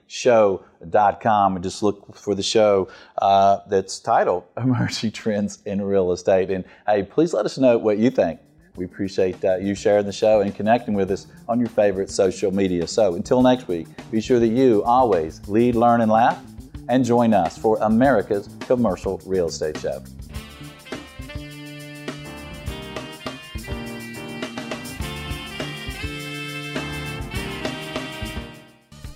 creshow.com. 0.10 1.56
And 1.56 1.64
just 1.64 1.82
look 1.82 2.16
for 2.16 2.36
the 2.36 2.44
show 2.44 2.90
uh, 3.18 3.60
that's 3.68 4.00
titled 4.00 4.44
Emerging 4.58 5.12
Trends 5.12 5.60
in 5.66 5.82
Real 5.82 6.12
Estate. 6.12 6.52
And 6.52 6.66
hey, 6.86 7.04
please 7.04 7.34
let 7.34 7.46
us 7.46 7.58
know 7.58 7.78
what 7.78 7.98
you 7.98 8.10
think. 8.10 8.40
We 8.76 8.84
appreciate 8.84 9.44
uh, 9.46 9.56
you 9.56 9.74
sharing 9.74 10.06
the 10.06 10.12
show 10.12 10.42
and 10.42 10.54
connecting 10.54 10.96
with 10.96 11.10
us 11.10 11.28
on 11.48 11.60
your 11.60 11.70
favorite 11.70 12.10
social 12.10 12.54
media. 12.54 12.88
So 12.88 13.16
until 13.16 13.42
next 13.42 13.70
week, 13.70 13.88
be 14.12 14.20
sure 14.20 14.40
that 14.40 14.50
you 14.50 14.84
always 14.84 15.48
lead, 15.48 15.76
learn, 15.76 16.02
and 16.02 16.12
laugh, 16.12 16.44
and 16.90 17.06
join 17.06 17.34
us 17.34 17.58
for 17.58 17.78
America's 17.82 18.50
Commercial 18.60 19.22
Real 19.26 19.48
Estate 19.48 19.78
Show. 19.80 20.04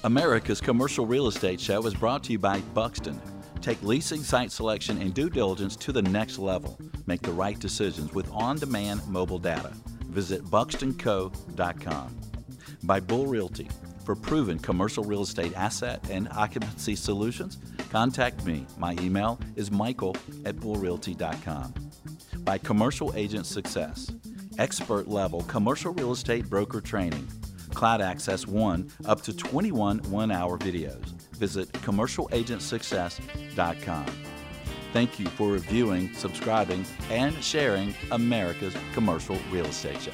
America's 0.10 0.60
Commercial 0.60 1.06
Real 1.06 1.28
Estate 1.28 1.62
Show 1.62 1.86
is 1.86 1.94
brought 1.94 2.24
to 2.24 2.32
you 2.32 2.40
by 2.40 2.62
Buxton. 2.74 3.22
Take 3.62 3.80
leasing, 3.84 4.24
site 4.24 4.52
selection, 4.52 5.00
and 5.00 5.14
due 5.14 5.30
diligence 5.30 5.76
to 5.76 5.92
the 5.92 6.02
next 6.02 6.40
level. 6.40 6.80
Make 7.06 7.22
the 7.22 7.32
right 7.32 7.60
decisions 7.60 8.12
with 8.12 8.28
on 8.32 8.58
demand 8.58 9.08
mobile 9.08 9.38
data. 9.38 9.72
Visit 10.08 10.44
buxtonco.com. 10.46 12.18
By 12.82 13.00
Bull 13.00 13.28
Realty. 13.28 13.70
For 14.04 14.16
proven 14.16 14.58
commercial 14.58 15.04
real 15.04 15.22
estate 15.22 15.54
asset 15.56 16.04
and 16.10 16.28
occupancy 16.30 16.96
solutions, 16.96 17.60
contact 17.92 18.44
me. 18.48 18.66
My 18.80 18.94
email 18.94 19.40
is 19.56 19.70
michael 19.70 20.18
at 20.44 20.56
bullrealty.com. 20.56 21.72
By 22.40 22.58
Commercial 22.58 23.14
Agent 23.16 23.46
Success. 23.46 24.12
Expert 24.58 25.08
level 25.08 25.44
commercial 25.44 25.94
real 25.94 26.14
estate 26.14 26.50
broker 26.50 26.82
training 26.82 27.28
Cloud 27.74 28.02
Access 28.02 28.46
1 28.48 28.92
up 29.06 29.22
to 29.22 29.34
21 29.34 30.00
one 30.10 30.32
hour 30.32 30.58
videos. 30.58 31.06
Visit 31.34 31.72
commercialagentsuccess.com. 31.72 34.06
Thank 34.92 35.20
you 35.20 35.28
for 35.28 35.52
reviewing, 35.52 36.12
subscribing, 36.14 36.84
and 37.10 37.36
sharing 37.44 37.94
America's 38.12 38.76
Commercial 38.94 39.38
Real 39.52 39.68
Estate 39.68 40.02
Show. 40.02 40.12